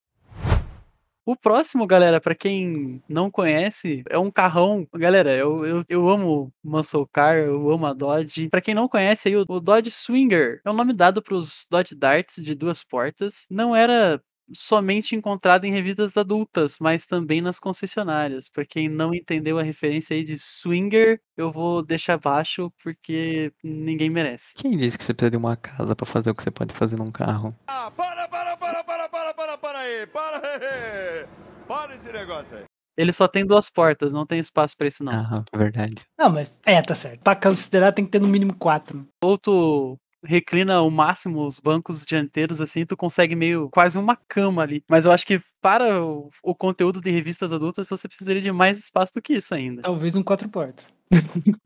O 1.26 1.34
próximo, 1.34 1.88
galera, 1.88 2.20
pra 2.20 2.36
quem 2.36 3.02
não 3.08 3.32
conhece, 3.32 4.04
é 4.08 4.16
um 4.16 4.30
carrão. 4.30 4.86
Galera, 4.94 5.32
eu, 5.34 5.66
eu, 5.66 5.84
eu 5.88 6.08
amo 6.08 6.52
Muscle 6.62 7.04
Car, 7.12 7.36
eu 7.36 7.68
amo 7.68 7.84
a 7.84 7.92
Dodge. 7.92 8.48
Pra 8.48 8.60
quem 8.60 8.76
não 8.76 8.88
conhece, 8.88 9.28
aí, 9.28 9.36
o, 9.36 9.44
o 9.48 9.58
Dodge 9.58 9.90
Swinger 9.90 10.60
é 10.64 10.70
o 10.70 10.72
nome 10.72 10.92
dado 10.92 11.20
pros 11.20 11.66
Dodge 11.68 11.96
Darts 11.96 12.36
de 12.36 12.54
duas 12.54 12.84
portas. 12.84 13.44
Não 13.50 13.74
era 13.74 14.22
somente 14.52 15.16
encontrado 15.16 15.64
em 15.64 15.72
revistas 15.72 16.16
adultas, 16.16 16.78
mas 16.80 17.06
também 17.06 17.40
nas 17.40 17.58
concessionárias. 17.58 18.48
Pra 18.48 18.64
quem 18.64 18.88
não 18.88 19.14
entendeu 19.14 19.58
a 19.58 19.62
referência 19.62 20.14
aí 20.14 20.22
de 20.22 20.38
Swinger, 20.38 21.20
eu 21.36 21.50
vou 21.50 21.82
deixar 21.82 22.14
abaixo 22.14 22.72
porque 22.82 23.52
ninguém 23.62 24.10
merece. 24.10 24.54
quem 24.54 24.76
disse 24.76 24.96
que 24.96 25.04
você 25.04 25.14
precisa 25.14 25.30
de 25.30 25.36
uma 25.36 25.56
casa 25.56 25.94
pra 25.96 26.06
fazer 26.06 26.30
o 26.30 26.34
que 26.34 26.42
você 26.42 26.50
pode 26.50 26.74
fazer 26.74 26.96
num 26.96 27.10
carro? 27.10 27.54
Ah, 27.66 27.90
para, 27.90 28.28
para, 28.28 28.56
para, 28.56 28.84
para, 28.84 29.08
para, 29.08 29.34
para, 29.34 29.58
para 29.58 29.78
aí, 29.78 30.06
para 30.06 30.36
aí. 30.36 31.26
Para 31.66 31.96
esse 31.96 32.08
negócio 32.26 32.56
aí. 32.56 32.64
Ele 32.96 33.12
só 33.12 33.28
tem 33.28 33.44
duas 33.44 33.68
portas, 33.68 34.12
não 34.12 34.24
tem 34.24 34.38
espaço 34.38 34.76
pra 34.76 34.86
isso 34.86 35.04
não. 35.04 35.12
Ah, 35.12 35.44
é 35.52 35.58
verdade. 35.58 35.94
Não, 36.18 36.30
mas 36.30 36.58
é, 36.64 36.80
tá 36.80 36.94
certo. 36.94 37.22
Pra 37.22 37.36
considerar 37.36 37.92
tem 37.92 38.04
que 38.04 38.10
ter 38.10 38.20
no 38.20 38.28
mínimo 38.28 38.54
quatro. 38.54 39.06
Ou 39.22 39.36
tu 39.36 39.98
reclina 40.24 40.76
ao 40.76 40.90
máximo 40.90 41.46
os 41.46 41.60
bancos 41.60 42.04
dianteiros 42.06 42.60
assim, 42.60 42.86
tu 42.86 42.96
consegue 42.96 43.36
meio 43.36 43.68
quase 43.70 43.98
uma 43.98 44.16
cama 44.16 44.62
ali. 44.62 44.82
Mas 44.88 45.04
eu 45.04 45.12
acho 45.12 45.26
que 45.26 45.40
para 45.60 46.02
o, 46.02 46.30
o 46.42 46.54
conteúdo 46.54 47.00
de 47.00 47.10
revistas 47.10 47.52
adultas 47.52 47.88
você 47.88 48.08
precisaria 48.08 48.40
de 48.40 48.50
mais 48.50 48.78
espaço 48.78 49.12
do 49.14 49.22
que 49.22 49.34
isso 49.34 49.54
ainda. 49.54 49.82
Talvez 49.82 50.14
um 50.14 50.22
quatro 50.22 50.48
portas. 50.48 50.92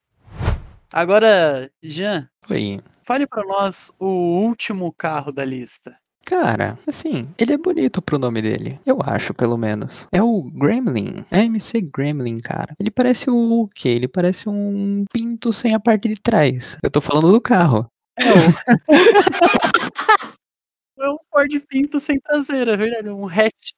Agora, 0.92 1.70
Jean, 1.80 2.28
Oi. 2.50 2.80
fale 3.06 3.24
pra 3.24 3.44
nós 3.44 3.92
o 4.00 4.08
último 4.08 4.92
carro 4.92 5.30
da 5.30 5.44
lista. 5.44 5.96
Cara, 6.30 6.78
assim, 6.86 7.28
ele 7.36 7.54
é 7.54 7.58
bonito 7.58 8.00
pro 8.00 8.16
nome 8.16 8.40
dele. 8.40 8.78
Eu 8.86 9.00
acho, 9.04 9.34
pelo 9.34 9.56
menos. 9.56 10.06
É 10.12 10.22
o 10.22 10.44
Gremlin. 10.44 11.24
É 11.28 11.40
MC 11.40 11.80
Gremlin, 11.80 12.38
cara. 12.38 12.72
Ele 12.78 12.88
parece 12.88 13.28
o 13.28 13.68
quê? 13.74 13.88
Ele 13.88 14.06
parece 14.06 14.48
um 14.48 15.04
pinto 15.12 15.52
sem 15.52 15.74
a 15.74 15.80
parte 15.80 16.06
de 16.06 16.14
trás. 16.14 16.78
Eu 16.84 16.88
tô 16.88 17.00
falando 17.00 17.32
do 17.32 17.40
carro. 17.40 17.84
É 18.16 18.32
um, 18.32 18.86
é 21.02 21.10
um 21.10 21.16
Ford 21.28 21.60
Pinto 21.68 21.98
sem 21.98 22.20
traseira, 22.20 22.74
é 22.74 22.76
verdade, 22.76 23.08
é 23.08 23.12
um 23.12 23.26
hatch. 23.26 23.72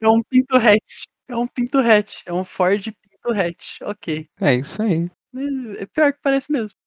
É 0.00 0.08
um 0.08 0.22
Pinto 0.22 0.56
hatch. 0.56 1.06
É 1.28 1.36
um 1.36 1.48
Pinto 1.48 1.78
hatch. 1.80 2.22
É 2.24 2.32
um 2.32 2.44
Ford 2.44 2.84
Pinto 2.84 3.36
hatch. 3.36 3.80
Ok. 3.82 4.28
É 4.40 4.54
isso 4.54 4.80
aí. 4.80 5.10
É 5.34 5.82
é 5.82 5.86
pior 5.86 6.12
que 6.12 6.20
parece 6.22 6.52
mesmo. 6.52 6.78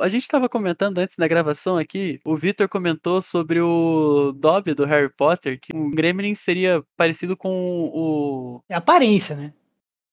A 0.00 0.08
gente 0.08 0.26
tava 0.26 0.48
comentando 0.48 0.98
antes 0.98 1.16
da 1.16 1.28
gravação 1.28 1.76
aqui, 1.76 2.18
o 2.24 2.34
Victor 2.34 2.68
comentou 2.68 3.20
sobre 3.20 3.60
o 3.60 4.32
Dobby 4.32 4.74
do 4.74 4.86
Harry 4.86 5.10
Potter, 5.14 5.60
que 5.60 5.76
o 5.76 5.90
Gremlin 5.90 6.34
seria 6.34 6.82
parecido 6.96 7.36
com 7.36 7.90
o. 7.92 8.62
É 8.68 8.74
aparência, 8.74 9.36
né? 9.36 9.52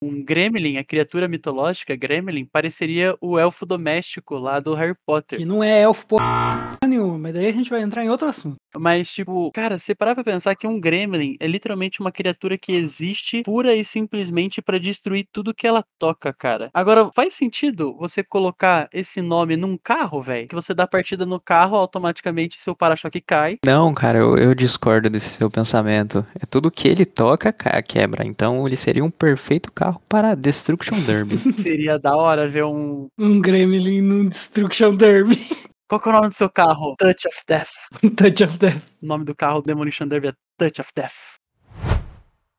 Um 0.02 0.24
Gremlin, 0.24 0.78
a 0.78 0.84
criatura 0.84 1.28
mitológica 1.28 1.94
Gremlin, 1.94 2.46
pareceria 2.46 3.18
o 3.20 3.38
elfo 3.38 3.66
doméstico 3.66 4.38
lá 4.38 4.62
do 4.62 4.74
Harry 4.74 4.96
Potter. 5.06 5.38
Que 5.38 5.44
não 5.46 5.62
é 5.62 5.82
elfo 5.82 6.08
porra 6.08 6.78
nenhuma, 6.88 7.18
mas 7.18 7.36
daí 7.36 7.48
a 7.48 7.52
gente 7.52 7.70
vai 7.70 7.82
entrar 7.82 8.04
em 8.04 8.10
outro 8.10 8.28
assunto. 8.28 8.56
Mas, 8.78 9.12
tipo, 9.14 9.52
cara, 9.52 9.78
você 9.78 9.94
parar 9.94 10.16
pra 10.16 10.24
pensar 10.24 10.56
que 10.56 10.66
um 10.66 10.80
Gremlin 10.80 11.36
é 11.40 11.46
literalmente 11.48 12.00
uma 12.00 12.12
criatura 12.12 12.58
que 12.58 12.72
existe 12.72 13.44
pura 13.44 13.76
e 13.76 13.84
simplesmente 13.84 14.62
pra 14.62 14.78
destruir 14.78 15.28
tudo 15.34 15.54
que 15.54 15.68
ela 15.68 15.84
toca, 16.00 16.32
cara. 16.32 16.70
Agora, 16.74 17.12
faz 17.14 17.34
sentido 17.34 17.96
você 17.98 18.24
colocar 18.24 18.88
esse 18.94 19.22
nome 19.22 19.58
num 19.58 19.78
carro, 19.78 20.22
velho? 20.22 20.48
Que 20.48 20.56
você 20.56 20.74
dá 20.74 20.88
partida 20.88 21.26
no 21.26 21.40
carro, 21.42 21.76
automaticamente 21.76 22.62
seu 22.62 22.74
para-choque 22.76 23.20
cai. 23.20 23.58
Não, 23.66 23.94
cara, 23.94 24.20
eu, 24.20 24.38
eu 24.38 24.56
discordo 24.56 25.10
desse 25.10 25.30
seu 25.30 25.52
pensamento. 25.52 26.26
É 26.42 26.46
tudo 26.46 26.72
que 26.72 26.88
ele 26.88 27.06
toca, 27.06 27.52
ca- 27.52 27.82
quebra. 27.82 28.26
Então 28.26 28.66
ele 28.66 28.78
seria 28.78 29.04
um 29.04 29.12
perfeito 29.12 29.72
carro 29.72 29.89
para 30.08 30.36
Destruction 30.36 31.00
Derby. 31.02 31.38
Seria 31.58 31.98
da 31.98 32.16
hora 32.16 32.48
ver 32.48 32.66
um. 32.66 33.08
Um 33.18 33.40
Gremlin 33.42 34.02
num 34.02 34.28
Destruction 34.28 34.96
Derby. 34.96 35.36
Qual 35.88 36.00
que 36.00 36.08
é 36.08 36.12
o 36.12 36.16
nome 36.16 36.28
do 36.30 36.36
seu 36.36 36.50
carro? 36.50 36.96
Touch 36.98 37.28
of 37.28 37.38
Death. 37.48 37.72
Touch 38.16 38.44
of 38.44 38.60
Death. 38.60 38.94
O 39.02 39.06
nome 39.08 39.26
do 39.26 39.34
carro 39.34 39.62
Demolition 39.62 40.08
Derby 40.08 40.28
é 40.28 40.34
Touch 40.58 40.82
of 40.82 40.92
Death. 40.96 41.16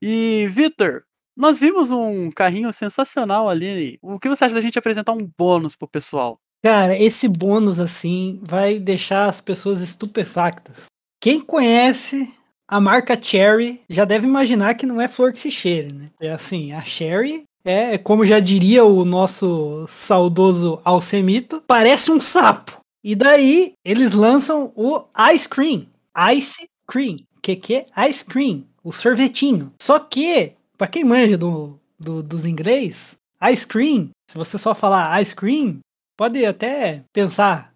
E, 0.02 0.48
Victor, 0.50 1.04
nós 1.36 1.58
vimos 1.58 1.90
um 1.90 2.30
carrinho 2.30 2.72
sensacional 2.72 3.48
ali. 3.48 3.98
O 4.02 4.18
que 4.18 4.28
você 4.28 4.44
acha 4.44 4.54
da 4.54 4.60
gente 4.60 4.78
apresentar 4.78 5.12
um 5.12 5.30
bônus 5.38 5.76
pro 5.76 5.86
pessoal? 5.86 6.38
Cara, 6.62 6.96
esse 6.96 7.28
bônus 7.28 7.78
assim 7.80 8.40
vai 8.42 8.78
deixar 8.78 9.28
as 9.28 9.40
pessoas 9.40 9.80
estupefactas. 9.80 10.86
Quem 11.22 11.40
conhece 11.40 12.34
a 12.70 12.80
marca 12.80 13.20
Cherry 13.20 13.80
já 13.90 14.04
deve 14.04 14.26
imaginar 14.26 14.74
que 14.74 14.86
não 14.86 15.00
é 15.00 15.08
flor 15.08 15.32
que 15.32 15.40
se 15.40 15.50
cheire, 15.50 15.92
né? 15.92 16.06
É 16.20 16.30
assim, 16.30 16.72
a 16.72 16.80
Cherry 16.82 17.42
É, 17.64 17.98
como 17.98 18.24
já 18.24 18.38
diria 18.40 18.84
o 18.84 19.04
nosso 19.04 19.84
saudoso 19.88 20.80
Alcemito, 20.84 21.62
parece 21.66 22.10
um 22.10 22.20
sapo. 22.20 22.78
E 23.04 23.14
daí 23.14 23.72
eles 23.84 24.12
lançam 24.14 24.72
o 24.76 25.02
Ice 25.34 25.48
Cream. 25.48 25.86
Ice 26.34 26.64
Cream. 26.86 27.16
Que 27.42 27.56
que 27.56 27.74
é? 27.76 28.08
Ice 28.08 28.24
Cream. 28.24 28.64
O 28.84 28.92
sorvetinho. 28.92 29.72
Só 29.82 29.98
que, 29.98 30.52
pra 30.78 30.86
quem 30.86 31.04
manja 31.04 31.36
do, 31.36 31.78
do- 31.98 32.22
dos 32.22 32.44
inglês, 32.46 33.16
Ice 33.52 33.66
Cream, 33.66 34.08
se 34.30 34.36
você 34.38 34.56
só 34.58 34.74
falar 34.74 35.20
Ice 35.22 35.34
Cream, 35.36 35.78
pode 36.16 36.44
até 36.46 37.02
pensar. 37.12 37.72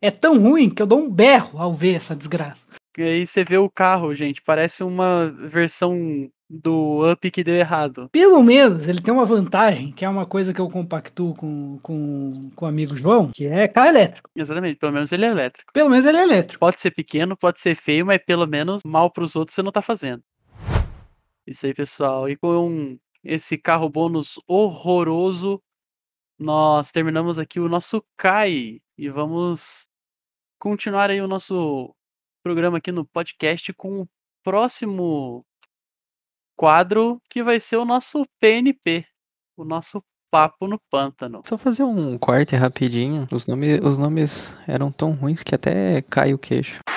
É 0.00 0.10
tão 0.10 0.38
ruim 0.40 0.68
que 0.70 0.82
eu 0.82 0.86
dou 0.86 0.98
um 1.00 1.10
berro 1.10 1.58
ao 1.60 1.72
ver 1.72 1.94
essa 1.94 2.14
desgraça. 2.14 2.66
E 2.96 3.02
aí 3.02 3.26
você 3.26 3.44
vê 3.44 3.58
o 3.58 3.68
carro, 3.68 4.14
gente, 4.14 4.40
parece 4.42 4.84
uma 4.84 5.28
versão 5.30 6.30
do 6.48 7.10
Up 7.10 7.30
que 7.30 7.42
deu 7.42 7.56
errado. 7.56 8.08
Pelo 8.10 8.42
menos 8.42 8.86
ele 8.86 9.00
tem 9.00 9.12
uma 9.12 9.24
vantagem, 9.24 9.90
que 9.90 10.04
é 10.04 10.08
uma 10.08 10.26
coisa 10.26 10.54
que 10.54 10.60
eu 10.60 10.68
compactuo 10.68 11.34
com, 11.34 11.78
com, 11.82 12.50
com 12.54 12.64
o 12.64 12.68
amigo 12.68 12.96
João, 12.96 13.30
que 13.34 13.46
é 13.46 13.66
carro 13.66 13.88
elétrico. 13.88 14.30
Exatamente, 14.36 14.76
pelo 14.76 14.92
menos 14.92 15.10
ele 15.10 15.24
é 15.24 15.30
elétrico. 15.30 15.72
Pelo 15.72 15.90
menos 15.90 16.04
ele 16.04 16.18
é 16.18 16.22
elétrico. 16.22 16.60
Pode 16.60 16.80
ser 16.80 16.90
pequeno, 16.92 17.36
pode 17.36 17.60
ser 17.60 17.74
feio, 17.74 18.06
mas 18.06 18.22
pelo 18.24 18.46
menos 18.46 18.82
mal 18.86 19.10
pros 19.10 19.34
outros 19.34 19.54
você 19.54 19.62
não 19.62 19.72
tá 19.72 19.82
fazendo. 19.82 20.22
Isso 21.46 21.66
aí, 21.66 21.74
pessoal. 21.74 22.28
E 22.28 22.36
com 22.36 22.98
esse 23.22 23.58
carro 23.58 23.88
bônus 23.88 24.38
horroroso, 24.46 25.60
nós 26.38 26.90
terminamos 26.90 27.38
aqui 27.38 27.60
o 27.60 27.68
nosso 27.68 28.04
CAI 28.16 28.80
e 28.96 29.08
vamos 29.08 29.88
continuar 30.58 31.10
aí 31.10 31.20
o 31.20 31.28
nosso 31.28 31.94
programa 32.44 32.76
aqui 32.76 32.92
no 32.92 33.06
podcast 33.06 33.72
com 33.72 34.02
o 34.02 34.08
próximo 34.44 35.42
quadro 36.54 37.18
que 37.30 37.42
vai 37.42 37.58
ser 37.58 37.78
o 37.78 37.86
nosso 37.86 38.22
PNP, 38.38 39.06
o 39.56 39.64
nosso 39.64 40.04
Papo 40.30 40.66
no 40.66 40.78
Pântano. 40.90 41.40
Só 41.46 41.56
fazer 41.56 41.84
um 41.84 42.18
corte 42.18 42.54
rapidinho. 42.54 43.26
Os 43.32 43.46
nomes, 43.46 43.80
os 43.80 43.96
nomes 43.96 44.54
eram 44.68 44.92
tão 44.92 45.12
ruins 45.12 45.42
que 45.42 45.54
até 45.54 46.02
cai 46.02 46.34
o 46.34 46.38
queixo. 46.38 46.80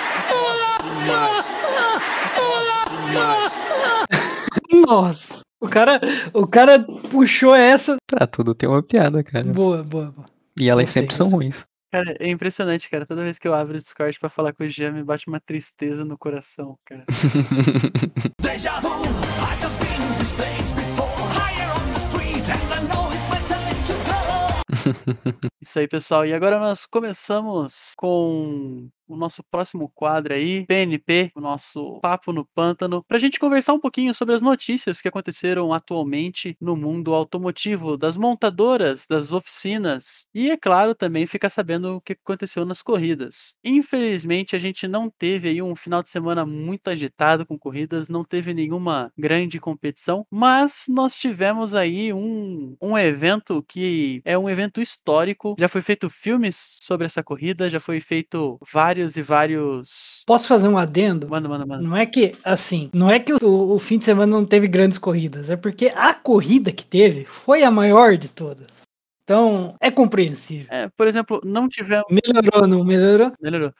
Nossa! 4.86 5.40
O 5.60 5.68
cara, 5.68 5.98
o 6.34 6.46
cara 6.46 6.84
puxou 7.10 7.54
essa. 7.54 7.96
Pra 8.06 8.26
tudo 8.26 8.54
tem 8.54 8.68
uma 8.68 8.82
piada, 8.82 9.24
cara. 9.24 9.50
Boa, 9.50 9.82
boa, 9.82 10.10
boa. 10.10 10.26
E 10.58 10.68
elas 10.68 10.84
Gostei, 10.84 11.02
sempre 11.02 11.16
são 11.16 11.30
ruins. 11.30 11.64
Cara, 11.90 12.16
é 12.20 12.28
impressionante, 12.28 12.88
cara. 12.88 13.06
Toda 13.06 13.24
vez 13.24 13.38
que 13.38 13.48
eu 13.48 13.54
abro 13.54 13.74
o 13.74 13.78
Discord 13.78 14.18
pra 14.20 14.28
falar 14.28 14.52
com 14.52 14.62
o 14.64 14.68
Jean, 14.68 14.92
me 14.92 15.02
bate 15.02 15.26
uma 15.28 15.40
tristeza 15.40 16.04
no 16.04 16.18
coração, 16.18 16.78
cara. 16.84 17.04
Isso 25.60 25.78
aí, 25.78 25.88
pessoal. 25.88 26.26
E 26.26 26.32
agora 26.32 26.58
nós 26.58 26.86
começamos 26.86 27.94
com 27.96 28.88
o 29.08 29.16
nosso 29.16 29.42
próximo 29.50 29.90
quadro 29.94 30.34
aí, 30.34 30.64
PNP, 30.66 31.30
o 31.34 31.40
nosso 31.40 31.98
Papo 32.00 32.32
no 32.32 32.44
Pântano, 32.54 33.04
pra 33.06 33.18
gente 33.18 33.38
conversar 33.38 33.72
um 33.72 33.80
pouquinho 33.80 34.12
sobre 34.14 34.34
as 34.34 34.42
notícias 34.42 35.00
que 35.00 35.08
aconteceram 35.08 35.72
atualmente 35.72 36.56
no 36.60 36.76
mundo 36.76 37.14
automotivo, 37.14 37.96
das 37.96 38.16
montadoras, 38.16 39.06
das 39.06 39.32
oficinas 39.32 40.26
e, 40.34 40.50
é 40.50 40.56
claro, 40.56 40.94
também 40.94 41.26
ficar 41.26 41.50
sabendo 41.50 41.96
o 41.96 42.00
que 42.00 42.12
aconteceu 42.12 42.64
nas 42.64 42.82
corridas. 42.82 43.54
Infelizmente, 43.64 44.54
a 44.56 44.58
gente 44.58 44.86
não 44.88 45.10
teve 45.10 45.48
aí 45.48 45.62
um 45.62 45.74
final 45.76 46.02
de 46.02 46.08
semana 46.10 46.44
muito 46.46 46.88
agitado 46.88 47.46
com 47.46 47.58
corridas, 47.58 48.08
não 48.08 48.24
teve 48.24 48.52
nenhuma 48.54 49.10
grande 49.16 49.58
competição, 49.60 50.26
mas 50.30 50.84
nós 50.88 51.16
tivemos 51.16 51.74
aí 51.74 52.12
um, 52.12 52.76
um 52.80 52.96
evento 52.98 53.62
que 53.66 54.20
é 54.24 54.36
um 54.38 54.48
evento 54.48 54.80
histórico. 54.80 55.54
Já 55.58 55.68
foi 55.68 55.82
feito 55.82 56.08
filmes 56.10 56.76
sobre 56.82 57.06
essa 57.06 57.22
corrida, 57.22 57.70
já 57.70 57.80
foi 57.80 58.00
feito 58.00 58.58
vários 58.72 58.97
e 59.16 59.22
vários. 59.22 60.22
Posso 60.26 60.48
fazer 60.48 60.68
um 60.68 60.78
adendo? 60.78 61.28
Manda, 61.28 61.48
manda, 61.48 61.66
manda. 61.66 61.82
Não 61.82 61.96
é 61.96 62.06
que, 62.06 62.32
assim, 62.44 62.90
não 62.92 63.10
é 63.10 63.18
que 63.18 63.32
o, 63.32 63.72
o 63.72 63.78
fim 63.78 63.98
de 63.98 64.04
semana 64.04 64.30
não 64.30 64.44
teve 64.44 64.66
grandes 64.66 64.98
corridas, 64.98 65.50
é 65.50 65.56
porque 65.56 65.90
a 65.94 66.14
corrida 66.14 66.72
que 66.72 66.84
teve 66.84 67.24
foi 67.24 67.62
a 67.62 67.70
maior 67.70 68.16
de 68.16 68.28
todas. 68.28 68.66
Então, 69.24 69.74
é 69.78 69.90
compreensível. 69.90 70.66
É, 70.70 70.88
por 70.96 71.06
exemplo, 71.06 71.40
não 71.44 71.68
tivemos. 71.68 72.06
Melhorou, 72.10 72.66
não 72.66 72.82
melhorou? 72.82 73.32
Melhorou. 73.40 73.72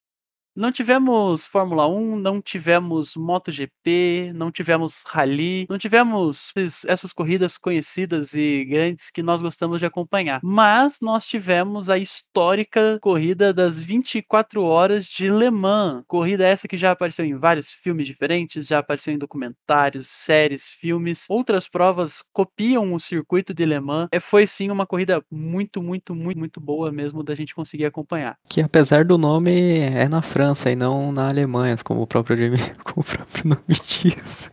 Não 0.58 0.72
tivemos 0.72 1.46
Fórmula 1.46 1.86
1, 1.86 2.18
não 2.18 2.42
tivemos 2.42 3.14
MotoGP, 3.14 4.32
não 4.34 4.50
tivemos 4.50 5.04
Rally, 5.06 5.68
não 5.70 5.78
tivemos 5.78 6.52
essas 6.84 7.12
corridas 7.12 7.56
conhecidas 7.56 8.34
e 8.34 8.64
grandes 8.64 9.08
que 9.08 9.22
nós 9.22 9.40
gostamos 9.40 9.78
de 9.78 9.86
acompanhar. 9.86 10.40
Mas 10.42 10.98
nós 11.00 11.28
tivemos 11.28 11.88
a 11.88 11.96
histórica 11.96 12.98
corrida 13.00 13.54
das 13.54 13.80
24 13.80 14.60
horas 14.64 15.06
de 15.06 15.30
Le 15.30 15.48
Mans. 15.48 16.02
Corrida 16.08 16.44
essa 16.44 16.66
que 16.66 16.76
já 16.76 16.90
apareceu 16.90 17.24
em 17.24 17.36
vários 17.36 17.70
filmes 17.70 18.08
diferentes, 18.08 18.66
já 18.66 18.80
apareceu 18.80 19.14
em 19.14 19.18
documentários, 19.18 20.08
séries, 20.08 20.64
filmes. 20.64 21.26
Outras 21.28 21.68
provas 21.68 22.24
copiam 22.32 22.94
o 22.94 22.98
circuito 22.98 23.54
de 23.54 23.64
Le 23.64 23.78
Mans. 23.78 24.08
É, 24.10 24.18
foi 24.18 24.44
sim 24.44 24.72
uma 24.72 24.88
corrida 24.88 25.22
muito, 25.30 25.80
muito, 25.80 26.16
muito, 26.16 26.36
muito 26.36 26.60
boa 26.60 26.90
mesmo 26.90 27.22
da 27.22 27.36
gente 27.36 27.54
conseguir 27.54 27.84
acompanhar. 27.84 28.36
Que 28.50 28.60
apesar 28.60 29.04
do 29.04 29.16
nome 29.16 29.78
é 29.78 30.08
na 30.08 30.20
França 30.20 30.47
e 30.70 30.76
não 30.76 31.12
na 31.12 31.28
Alemanha, 31.28 31.76
como 31.84 32.02
o 32.02 32.06
próprio, 32.06 32.36
como 32.84 33.00
o 33.00 33.04
próprio 33.04 33.48
nome 33.48 33.62
diz. 33.68 34.50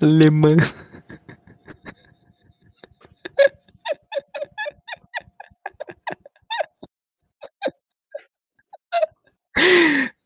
Le 0.00 0.30
Mans. 0.30 0.72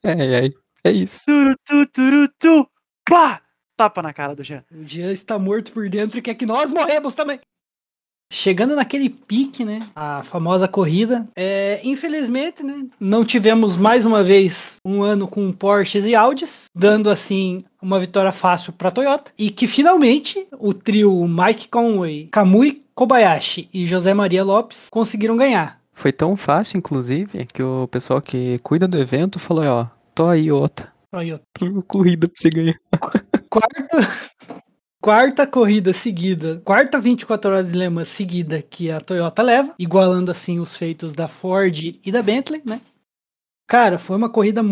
É, 0.03 0.47
é, 0.47 0.51
é 0.85 0.91
isso. 0.91 1.25
Turu, 1.27 1.55
tu, 1.65 1.87
turu, 1.87 2.29
tu, 2.39 2.71
pá! 3.09 3.43
Tapa 3.77 4.03
na 4.03 4.13
cara 4.13 4.35
do 4.35 4.43
Jean. 4.43 4.65
O 4.71 4.85
Jean 4.85 5.11
está 5.13 5.39
morto 5.39 5.73
por 5.73 5.89
dentro 5.89 6.19
e 6.19 6.23
quer 6.23 6.35
que 6.35 6.45
nós 6.45 6.71
morremos 6.71 7.15
também. 7.15 7.41
Chegando 8.33 8.77
naquele 8.77 9.11
pique, 9.11 9.65
né? 9.65 9.81
A 9.95 10.23
famosa 10.23 10.69
corrida. 10.69 11.27
É, 11.35 11.81
infelizmente, 11.83 12.63
né? 12.63 12.87
Não 12.99 13.25
tivemos 13.25 13.77
mais 13.77 14.07
uma 14.07 14.23
vez 14.23 14.77
um 14.87 15.03
ano 15.03 15.27
com 15.27 15.53
Porsches 15.53 16.05
e 16.05 16.15
Audis, 16.15 16.67
dando 16.75 17.11
assim 17.11 17.63
uma 17.83 17.99
vitória 17.99 18.31
fácil 18.31 18.73
para 18.73 18.91
Toyota. 18.91 19.33
E 19.37 19.51
que 19.51 19.67
finalmente 19.67 20.47
o 20.59 20.73
trio 20.73 21.27
Mike 21.27 21.69
Conway, 21.69 22.29
Kamui 22.31 22.83
Kobayashi 22.95 23.69
e 23.75 23.85
José 23.85 24.15
Maria 24.15 24.45
Lopes 24.45 24.87
conseguiram 24.93 25.37
ganhar. 25.37 25.81
Foi 25.93 26.13
tão 26.13 26.37
fácil, 26.37 26.79
inclusive, 26.79 27.47
que 27.53 27.63
o 27.63 27.89
pessoal 27.89 28.23
que 28.23 28.59
cuida 28.63 28.87
do 28.87 28.99
evento 28.99 29.39
falou, 29.39 29.65
ó, 29.65 29.87
tô 30.15 30.29
aí, 30.29 30.51
outra. 30.51 30.91
Toyota. 31.11 31.45
Corrida 31.89 32.29
pra 32.29 32.37
você 32.37 32.49
ganhar. 32.49 32.77
quarta, 33.51 33.89
quarta 35.01 35.47
corrida 35.47 35.93
seguida, 35.93 36.61
quarta 36.65 36.99
24 37.01 37.51
horas 37.51 37.73
de 37.73 37.79
Le 37.79 37.89
Mans 37.89 38.09
seguida 38.09 38.63
que 38.63 38.91
a 38.91 39.01
Toyota 39.01 39.43
leva, 39.43 39.75
igualando 39.79 40.31
assim 40.31 40.61
os 40.61 40.77
feitos 40.77 41.15
da 41.15 41.27
Ford 41.27 41.99
e 42.05 42.13
da 42.13 42.23
Bentley, 42.23 42.63
né? 42.65 42.81
Cara, 43.67 43.99
foi 43.99 44.17
uma 44.17 44.29
corrida 44.29 44.63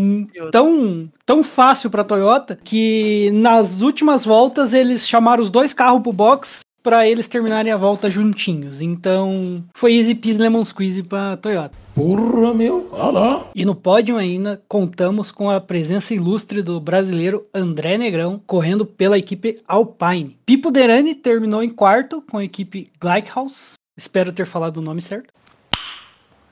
tão, 0.50 1.08
tão 1.24 1.44
fácil 1.44 1.88
para 1.88 2.02
Toyota 2.02 2.56
que 2.56 3.30
nas 3.32 3.80
últimas 3.80 4.24
voltas 4.24 4.74
eles 4.74 5.08
chamaram 5.08 5.40
os 5.40 5.50
dois 5.50 5.72
carros 5.72 6.02
pro 6.02 6.12
box 6.12 6.62
para 6.82 7.06
eles 7.06 7.28
terminarem 7.28 7.72
a 7.72 7.76
volta 7.76 8.10
juntinhos. 8.10 8.80
Então, 8.80 9.64
foi 9.74 9.94
easy 9.94 10.14
peasy 10.14 10.38
lemon 10.38 10.64
squeeze 10.64 11.02
para 11.02 11.36
Toyota. 11.36 11.74
Porra, 11.94 12.54
meu. 12.54 12.88
Olha 12.92 13.10
lá. 13.10 13.50
E 13.54 13.64
no 13.64 13.74
pódio 13.74 14.16
ainda 14.16 14.62
contamos 14.68 15.32
com 15.32 15.50
a 15.50 15.60
presença 15.60 16.14
ilustre 16.14 16.62
do 16.62 16.80
brasileiro 16.80 17.44
André 17.52 17.98
Negrão, 17.98 18.40
correndo 18.46 18.86
pela 18.86 19.18
equipe 19.18 19.56
Alpine. 19.66 20.38
Pipo 20.46 20.70
Derani 20.70 21.14
terminou 21.14 21.62
em 21.62 21.70
quarto 21.70 22.22
com 22.22 22.38
a 22.38 22.44
equipe 22.44 22.88
Gleichhaus. 23.00 23.72
Espero 23.96 24.32
ter 24.32 24.46
falado 24.46 24.76
o 24.76 24.82
nome 24.82 25.02
certo. 25.02 25.34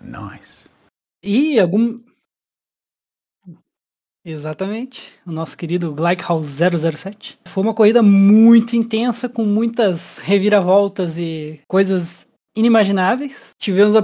Nice. 0.01 0.67
E 1.23 1.61
algum. 1.61 1.99
Exatamente, 4.29 5.13
o 5.25 5.31
nosso 5.31 5.57
querido 5.57 5.93
Gleichhaus 5.93 6.47
007. 6.47 7.39
Foi 7.45 7.63
uma 7.63 7.73
corrida 7.73 8.03
muito 8.03 8.75
intensa, 8.75 9.29
com 9.29 9.45
muitas 9.45 10.19
reviravoltas 10.19 11.17
e 11.17 11.61
coisas 11.69 12.27
inimagináveis. 12.57 13.51
Tivemos 13.57 13.95
a, 13.95 14.01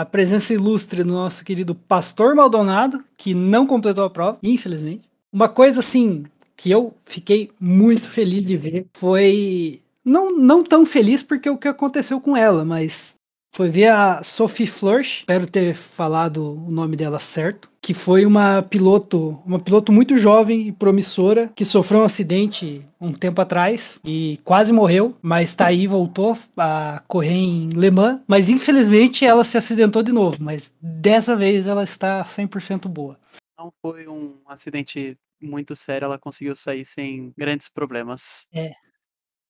a 0.00 0.04
presença 0.04 0.52
ilustre 0.52 1.02
do 1.02 1.14
nosso 1.14 1.42
querido 1.42 1.74
Pastor 1.74 2.34
Maldonado, 2.34 3.02
que 3.16 3.32
não 3.32 3.66
completou 3.66 4.04
a 4.04 4.10
prova, 4.10 4.38
infelizmente. 4.42 5.08
Uma 5.32 5.48
coisa 5.48 5.80
assim 5.80 6.24
que 6.54 6.70
eu 6.70 6.94
fiquei 7.06 7.50
muito 7.58 8.10
feliz 8.10 8.44
de 8.44 8.58
ver 8.58 8.86
foi. 8.94 9.80
Não, 10.04 10.36
não 10.36 10.62
tão 10.62 10.84
feliz 10.84 11.22
porque 11.22 11.48
o 11.48 11.56
que 11.56 11.66
aconteceu 11.66 12.20
com 12.20 12.36
ela, 12.36 12.62
mas 12.62 13.16
foi 13.56 13.70
ver 13.70 13.86
a 13.86 14.22
Sophie 14.22 14.66
Florsch, 14.66 15.20
espero 15.20 15.46
ter 15.46 15.74
falado 15.74 16.62
o 16.66 16.70
nome 16.70 16.94
dela 16.94 17.18
certo, 17.18 17.70
que 17.86 17.94
foi 17.94 18.26
uma 18.26 18.64
piloto, 18.64 19.40
uma 19.46 19.60
piloto 19.60 19.92
muito 19.92 20.16
jovem 20.16 20.66
e 20.66 20.72
promissora, 20.72 21.48
que 21.54 21.64
sofreu 21.64 22.00
um 22.00 22.02
acidente 22.04 22.80
um 23.00 23.12
tempo 23.12 23.40
atrás 23.40 24.00
e 24.04 24.40
quase 24.42 24.72
morreu, 24.72 25.16
mas 25.22 25.54
tá 25.54 25.66
aí, 25.66 25.86
voltou 25.86 26.36
a 26.56 27.00
correr 27.06 27.30
em 27.30 27.68
Le 27.68 27.92
Mans, 27.92 28.20
mas 28.26 28.48
infelizmente 28.48 29.24
ela 29.24 29.44
se 29.44 29.56
acidentou 29.56 30.02
de 30.02 30.10
novo, 30.10 30.38
mas 30.40 30.74
dessa 30.82 31.36
vez 31.36 31.68
ela 31.68 31.84
está 31.84 32.24
100% 32.24 32.88
boa. 32.88 33.16
Não 33.56 33.72
foi 33.80 34.08
um 34.08 34.34
acidente 34.48 35.16
muito 35.40 35.76
sério, 35.76 36.06
ela 36.06 36.18
conseguiu 36.18 36.56
sair 36.56 36.84
sem 36.84 37.32
grandes 37.38 37.68
problemas. 37.68 38.48
É. 38.52 38.72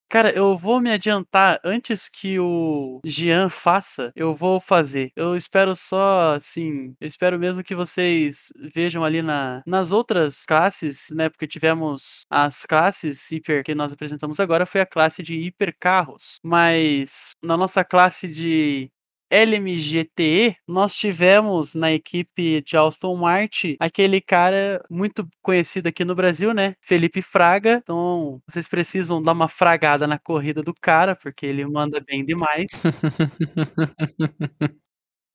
Cara, 0.08 0.30
eu 0.36 0.56
vou 0.56 0.80
me 0.80 0.90
adiantar 0.92 1.60
antes 1.64 2.08
que 2.08 2.38
o 2.38 3.00
Jean 3.04 3.48
faça, 3.48 4.12
eu 4.14 4.34
vou 4.36 4.60
fazer. 4.60 5.10
Eu 5.16 5.34
espero 5.36 5.74
só, 5.74 6.34
assim, 6.36 6.94
eu 7.00 7.08
espero 7.08 7.38
mesmo 7.40 7.62
que 7.64 7.74
vocês 7.74 8.52
vejam 8.72 9.04
ali 9.04 9.20
na, 9.20 9.62
nas 9.66 9.90
outras 9.90 10.44
classes, 10.44 11.08
né? 11.12 11.28
Porque 11.28 11.46
tivemos 11.48 12.24
as 12.30 12.64
classes 12.64 13.30
hiper 13.32 13.64
que 13.64 13.74
nós 13.74 13.92
apresentamos 13.92 14.38
agora, 14.38 14.64
foi 14.64 14.80
a 14.80 14.86
classe 14.86 15.22
de 15.24 15.34
hipercarros. 15.34 16.36
Mas 16.42 17.32
na 17.42 17.56
nossa 17.56 17.84
classe 17.84 18.28
de 18.28 18.88
LMGTE, 19.30 20.56
nós 20.66 20.94
tivemos 20.94 21.74
na 21.74 21.92
equipe 21.92 22.62
de 22.62 22.76
Aston 22.76 23.16
Martin 23.16 23.76
aquele 23.80 24.20
cara 24.20 24.84
muito 24.88 25.28
conhecido 25.42 25.88
aqui 25.88 26.04
no 26.04 26.14
Brasil, 26.14 26.54
né? 26.54 26.76
Felipe 26.80 27.20
Fraga. 27.20 27.80
Então, 27.82 28.40
vocês 28.46 28.68
precisam 28.68 29.20
dar 29.20 29.32
uma 29.32 29.48
fragada 29.48 30.06
na 30.06 30.18
corrida 30.18 30.62
do 30.62 30.72
cara, 30.74 31.16
porque 31.16 31.44
ele 31.46 31.66
manda 31.66 32.00
bem 32.00 32.24
demais. 32.24 32.66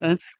Antes. 0.00 0.38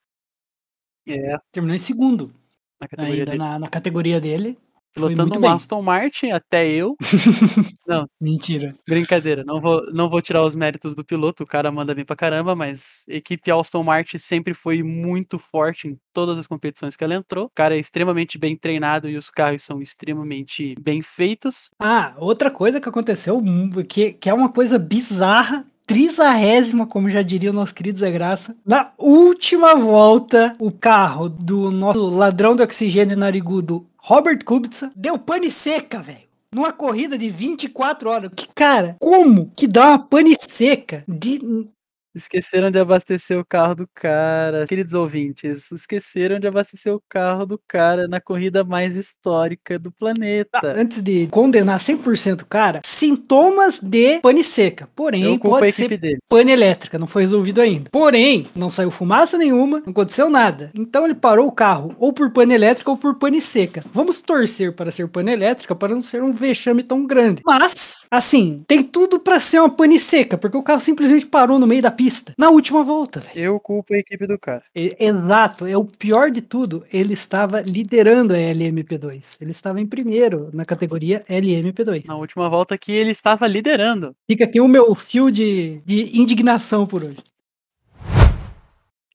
É, 1.06 1.36
Terminou 1.50 1.76
em 1.76 1.80
segundo, 1.80 2.32
na 2.80 2.88
categoria 2.88 3.20
ainda 3.20 3.32
dele. 3.32 3.38
na, 3.38 3.58
na 3.58 3.68
categoria 3.68 4.20
dele. 4.20 4.58
Pilotando 4.94 5.38
um. 5.38 5.48
Aston 5.48 5.82
Martin, 5.82 6.30
até 6.30 6.70
eu. 6.70 6.96
Não, 7.86 8.06
Mentira. 8.20 8.74
Brincadeira, 8.86 9.42
não 9.44 9.60
vou, 9.60 9.82
não 9.92 10.08
vou 10.08 10.22
tirar 10.22 10.42
os 10.44 10.54
méritos 10.54 10.94
do 10.94 11.04
piloto, 11.04 11.42
o 11.42 11.46
cara 11.46 11.70
manda 11.72 11.94
bem 11.94 12.04
pra 12.04 12.16
caramba, 12.16 12.54
mas 12.54 13.04
a 13.10 13.14
equipe 13.14 13.50
Aston 13.50 13.82
Martin 13.82 14.18
sempre 14.18 14.54
foi 14.54 14.82
muito 14.82 15.38
forte 15.38 15.88
em 15.88 15.98
todas 16.12 16.38
as 16.38 16.46
competições 16.46 16.94
que 16.94 17.02
ela 17.02 17.14
entrou. 17.14 17.46
O 17.46 17.50
cara 17.54 17.76
é 17.76 17.80
extremamente 17.80 18.38
bem 18.38 18.56
treinado 18.56 19.08
e 19.08 19.16
os 19.16 19.28
carros 19.28 19.62
são 19.62 19.80
extremamente 19.80 20.74
bem 20.80 21.02
feitos. 21.02 21.70
Ah, 21.78 22.14
outra 22.16 22.50
coisa 22.50 22.80
que 22.80 22.88
aconteceu, 22.88 23.38
hum, 23.38 23.70
que, 23.88 24.12
que 24.12 24.30
é 24.30 24.34
uma 24.34 24.50
coisa 24.50 24.78
bizarra, 24.78 25.64
trisarrésima, 25.86 26.86
como 26.86 27.10
já 27.10 27.22
diria 27.22 27.50
o 27.50 27.54
nosso 27.54 27.74
querido 27.74 27.98
Zé 27.98 28.10
Graça. 28.10 28.56
Na 28.64 28.92
última 28.96 29.74
volta, 29.74 30.54
o 30.58 30.70
carro 30.70 31.28
do 31.28 31.70
nosso 31.70 32.08
ladrão 32.08 32.54
de 32.56 32.62
oxigênio 32.62 33.16
narigudo, 33.16 33.86
Robert 34.04 34.44
Kubica, 34.44 34.90
deu 34.96 35.16
pane 35.16 35.48
seca, 35.48 36.02
velho. 36.02 36.18
Numa 36.52 36.72
corrida 36.72 37.16
de 37.16 37.30
24 37.30 38.10
horas. 38.10 38.30
Que, 38.34 38.48
cara, 38.52 38.96
como 38.98 39.52
que 39.56 39.68
dá 39.68 39.90
uma 39.90 39.98
pane 40.00 40.34
seca 40.34 41.04
de 41.06 41.68
Esqueceram 42.14 42.70
de 42.70 42.78
abastecer 42.78 43.38
o 43.38 43.44
carro 43.44 43.74
do 43.74 43.88
cara. 43.94 44.66
Queridos 44.66 44.92
ouvintes, 44.92 45.72
esqueceram 45.72 46.38
de 46.38 46.46
abastecer 46.46 46.94
o 46.94 47.02
carro 47.08 47.46
do 47.46 47.58
cara 47.66 48.06
na 48.06 48.20
corrida 48.20 48.62
mais 48.62 48.96
histórica 48.96 49.78
do 49.78 49.90
planeta. 49.90 50.60
antes 50.76 51.00
de 51.00 51.26
condenar 51.28 51.78
100% 51.78 52.42
o 52.42 52.46
cara, 52.46 52.80
sintomas 52.84 53.80
de 53.80 54.20
pane 54.20 54.44
seca. 54.44 54.86
Porém, 54.94 55.38
pode 55.38 55.72
ser 55.72 55.96
dele. 55.98 56.18
pane 56.28 56.52
elétrica, 56.52 56.98
não 56.98 57.06
foi 57.06 57.22
resolvido 57.22 57.62
ainda. 57.62 57.88
Porém, 57.90 58.46
não 58.54 58.70
saiu 58.70 58.90
fumaça 58.90 59.38
nenhuma, 59.38 59.80
não 59.80 59.90
aconteceu 59.90 60.28
nada. 60.28 60.70
Então 60.74 61.06
ele 61.06 61.14
parou 61.14 61.46
o 61.46 61.52
carro 61.52 61.94
ou 61.98 62.12
por 62.12 62.30
pane 62.30 62.52
elétrica 62.54 62.90
ou 62.90 62.96
por 62.96 63.14
pane 63.14 63.40
seca. 63.40 63.82
Vamos 63.90 64.20
torcer 64.20 64.74
para 64.74 64.90
ser 64.90 65.08
pane 65.08 65.32
elétrica 65.32 65.74
para 65.74 65.94
não 65.94 66.02
ser 66.02 66.22
um 66.22 66.32
vexame 66.32 66.82
tão 66.82 67.06
grande. 67.06 67.40
Mas, 67.44 68.06
assim, 68.10 68.62
tem 68.68 68.82
tudo 68.82 69.18
para 69.18 69.40
ser 69.40 69.60
uma 69.60 69.70
pane 69.70 69.98
seca, 69.98 70.36
porque 70.36 70.56
o 70.58 70.62
carro 70.62 70.80
simplesmente 70.80 71.24
parou 71.24 71.58
no 71.58 71.66
meio 71.66 71.80
da 71.80 71.90
pista 71.90 72.01
na 72.38 72.50
última 72.50 72.82
volta, 72.82 73.20
velho. 73.20 73.38
Eu 73.40 73.60
culpo 73.60 73.94
a 73.94 73.98
equipe 73.98 74.26
do 74.26 74.38
cara. 74.38 74.62
E- 74.74 74.96
Exato, 74.98 75.66
é 75.66 75.76
o 75.76 75.84
pior 75.84 76.30
de 76.30 76.40
tudo. 76.40 76.84
Ele 76.92 77.12
estava 77.14 77.60
liderando 77.60 78.34
a 78.34 78.36
LMP2. 78.38 79.36
Ele 79.40 79.50
estava 79.50 79.80
em 79.80 79.86
primeiro 79.86 80.50
na 80.52 80.64
categoria 80.64 81.24
LMP2. 81.28 82.06
Na 82.06 82.16
última 82.16 82.48
volta 82.48 82.76
que 82.78 82.92
ele 82.92 83.10
estava 83.10 83.46
liderando. 83.46 84.14
Fica 84.26 84.44
aqui 84.44 84.60
o 84.60 84.68
meu 84.68 84.94
fio 84.94 85.30
de, 85.30 85.80
de 85.84 86.18
indignação 86.18 86.86
por 86.86 87.04
hoje. 87.04 87.18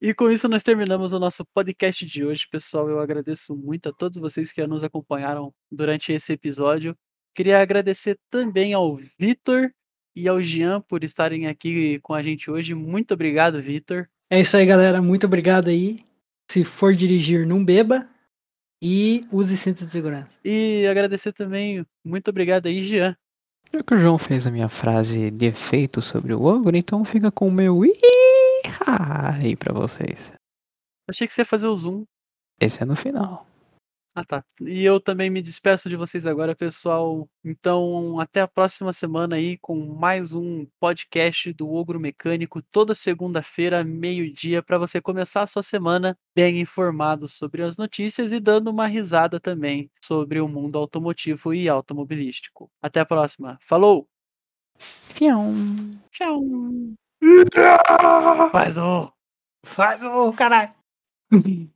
E 0.00 0.14
com 0.14 0.30
isso 0.30 0.48
nós 0.48 0.62
terminamos 0.62 1.12
o 1.12 1.18
nosso 1.18 1.44
podcast 1.52 2.06
de 2.06 2.24
hoje, 2.24 2.46
pessoal. 2.50 2.88
Eu 2.88 3.00
agradeço 3.00 3.56
muito 3.56 3.88
a 3.88 3.92
todos 3.92 4.18
vocês 4.18 4.52
que 4.52 4.64
nos 4.66 4.84
acompanharam 4.84 5.52
durante 5.70 6.12
esse 6.12 6.32
episódio. 6.32 6.96
Queria 7.34 7.60
agradecer 7.60 8.16
também 8.30 8.72
ao 8.74 8.96
Vitor 9.18 9.70
e 10.18 10.28
ao 10.28 10.42
Jean 10.42 10.80
por 10.80 11.04
estarem 11.04 11.46
aqui 11.46 12.00
com 12.00 12.12
a 12.12 12.22
gente 12.22 12.50
hoje. 12.50 12.74
Muito 12.74 13.14
obrigado, 13.14 13.62
Vitor. 13.62 14.08
É 14.28 14.40
isso 14.40 14.56
aí, 14.56 14.66
galera. 14.66 15.00
Muito 15.00 15.26
obrigado 15.26 15.68
aí. 15.68 16.00
Se 16.50 16.64
for 16.64 16.94
dirigir, 16.94 17.46
não 17.46 17.64
beba. 17.64 18.08
E 18.82 19.22
use 19.30 19.56
cinto 19.56 19.84
de 19.84 19.90
segurança. 19.90 20.30
E 20.44 20.86
agradecer 20.86 21.32
também, 21.32 21.84
muito 22.04 22.28
obrigado 22.28 22.66
aí, 22.66 22.82
Jean. 22.82 23.16
Já 23.72 23.82
que 23.82 23.94
o 23.94 23.98
João 23.98 24.18
fez 24.18 24.46
a 24.46 24.50
minha 24.50 24.68
frase 24.68 25.30
de 25.30 25.46
efeito 25.46 26.00
sobre 26.00 26.32
o 26.32 26.42
ogro, 26.42 26.76
então 26.76 27.04
fica 27.04 27.30
com 27.30 27.48
o 27.48 27.52
meu 27.52 27.84
ih 27.84 27.92
aí 28.86 29.56
pra 29.56 29.72
vocês. 29.72 30.32
Achei 31.08 31.26
que 31.26 31.32
você 31.32 31.42
ia 31.42 31.44
fazer 31.44 31.66
o 31.66 31.76
zoom. 31.76 32.04
Esse 32.60 32.82
é 32.82 32.86
no 32.86 32.96
final. 32.96 33.46
Ah, 34.18 34.24
tá. 34.24 34.44
E 34.60 34.84
eu 34.84 34.98
também 34.98 35.30
me 35.30 35.40
despeço 35.40 35.88
de 35.88 35.94
vocês 35.94 36.26
agora, 36.26 36.56
pessoal. 36.56 37.28
Então, 37.44 38.18
até 38.18 38.40
a 38.40 38.48
próxima 38.48 38.92
semana 38.92 39.36
aí 39.36 39.56
com 39.58 39.76
mais 39.94 40.34
um 40.34 40.66
podcast 40.80 41.52
do 41.52 41.72
Ogro 41.72 42.00
Mecânico, 42.00 42.60
toda 42.60 42.96
segunda-feira, 42.96 43.84
meio-dia, 43.84 44.60
para 44.60 44.76
você 44.76 45.00
começar 45.00 45.42
a 45.42 45.46
sua 45.46 45.62
semana 45.62 46.18
bem 46.34 46.58
informado 46.58 47.28
sobre 47.28 47.62
as 47.62 47.76
notícias 47.76 48.32
e 48.32 48.40
dando 48.40 48.72
uma 48.72 48.88
risada 48.88 49.38
também 49.38 49.88
sobre 50.02 50.40
o 50.40 50.48
mundo 50.48 50.78
automotivo 50.78 51.54
e 51.54 51.68
automobilístico. 51.68 52.68
Até 52.82 52.98
a 52.98 53.06
próxima. 53.06 53.56
Falou! 53.62 54.08
Fião. 54.80 55.54
Tchau! 56.10 56.42
Faz 58.50 58.78
o. 58.78 59.12
Faz 59.64 60.02
o 60.02 60.32
caralho. 60.32 60.72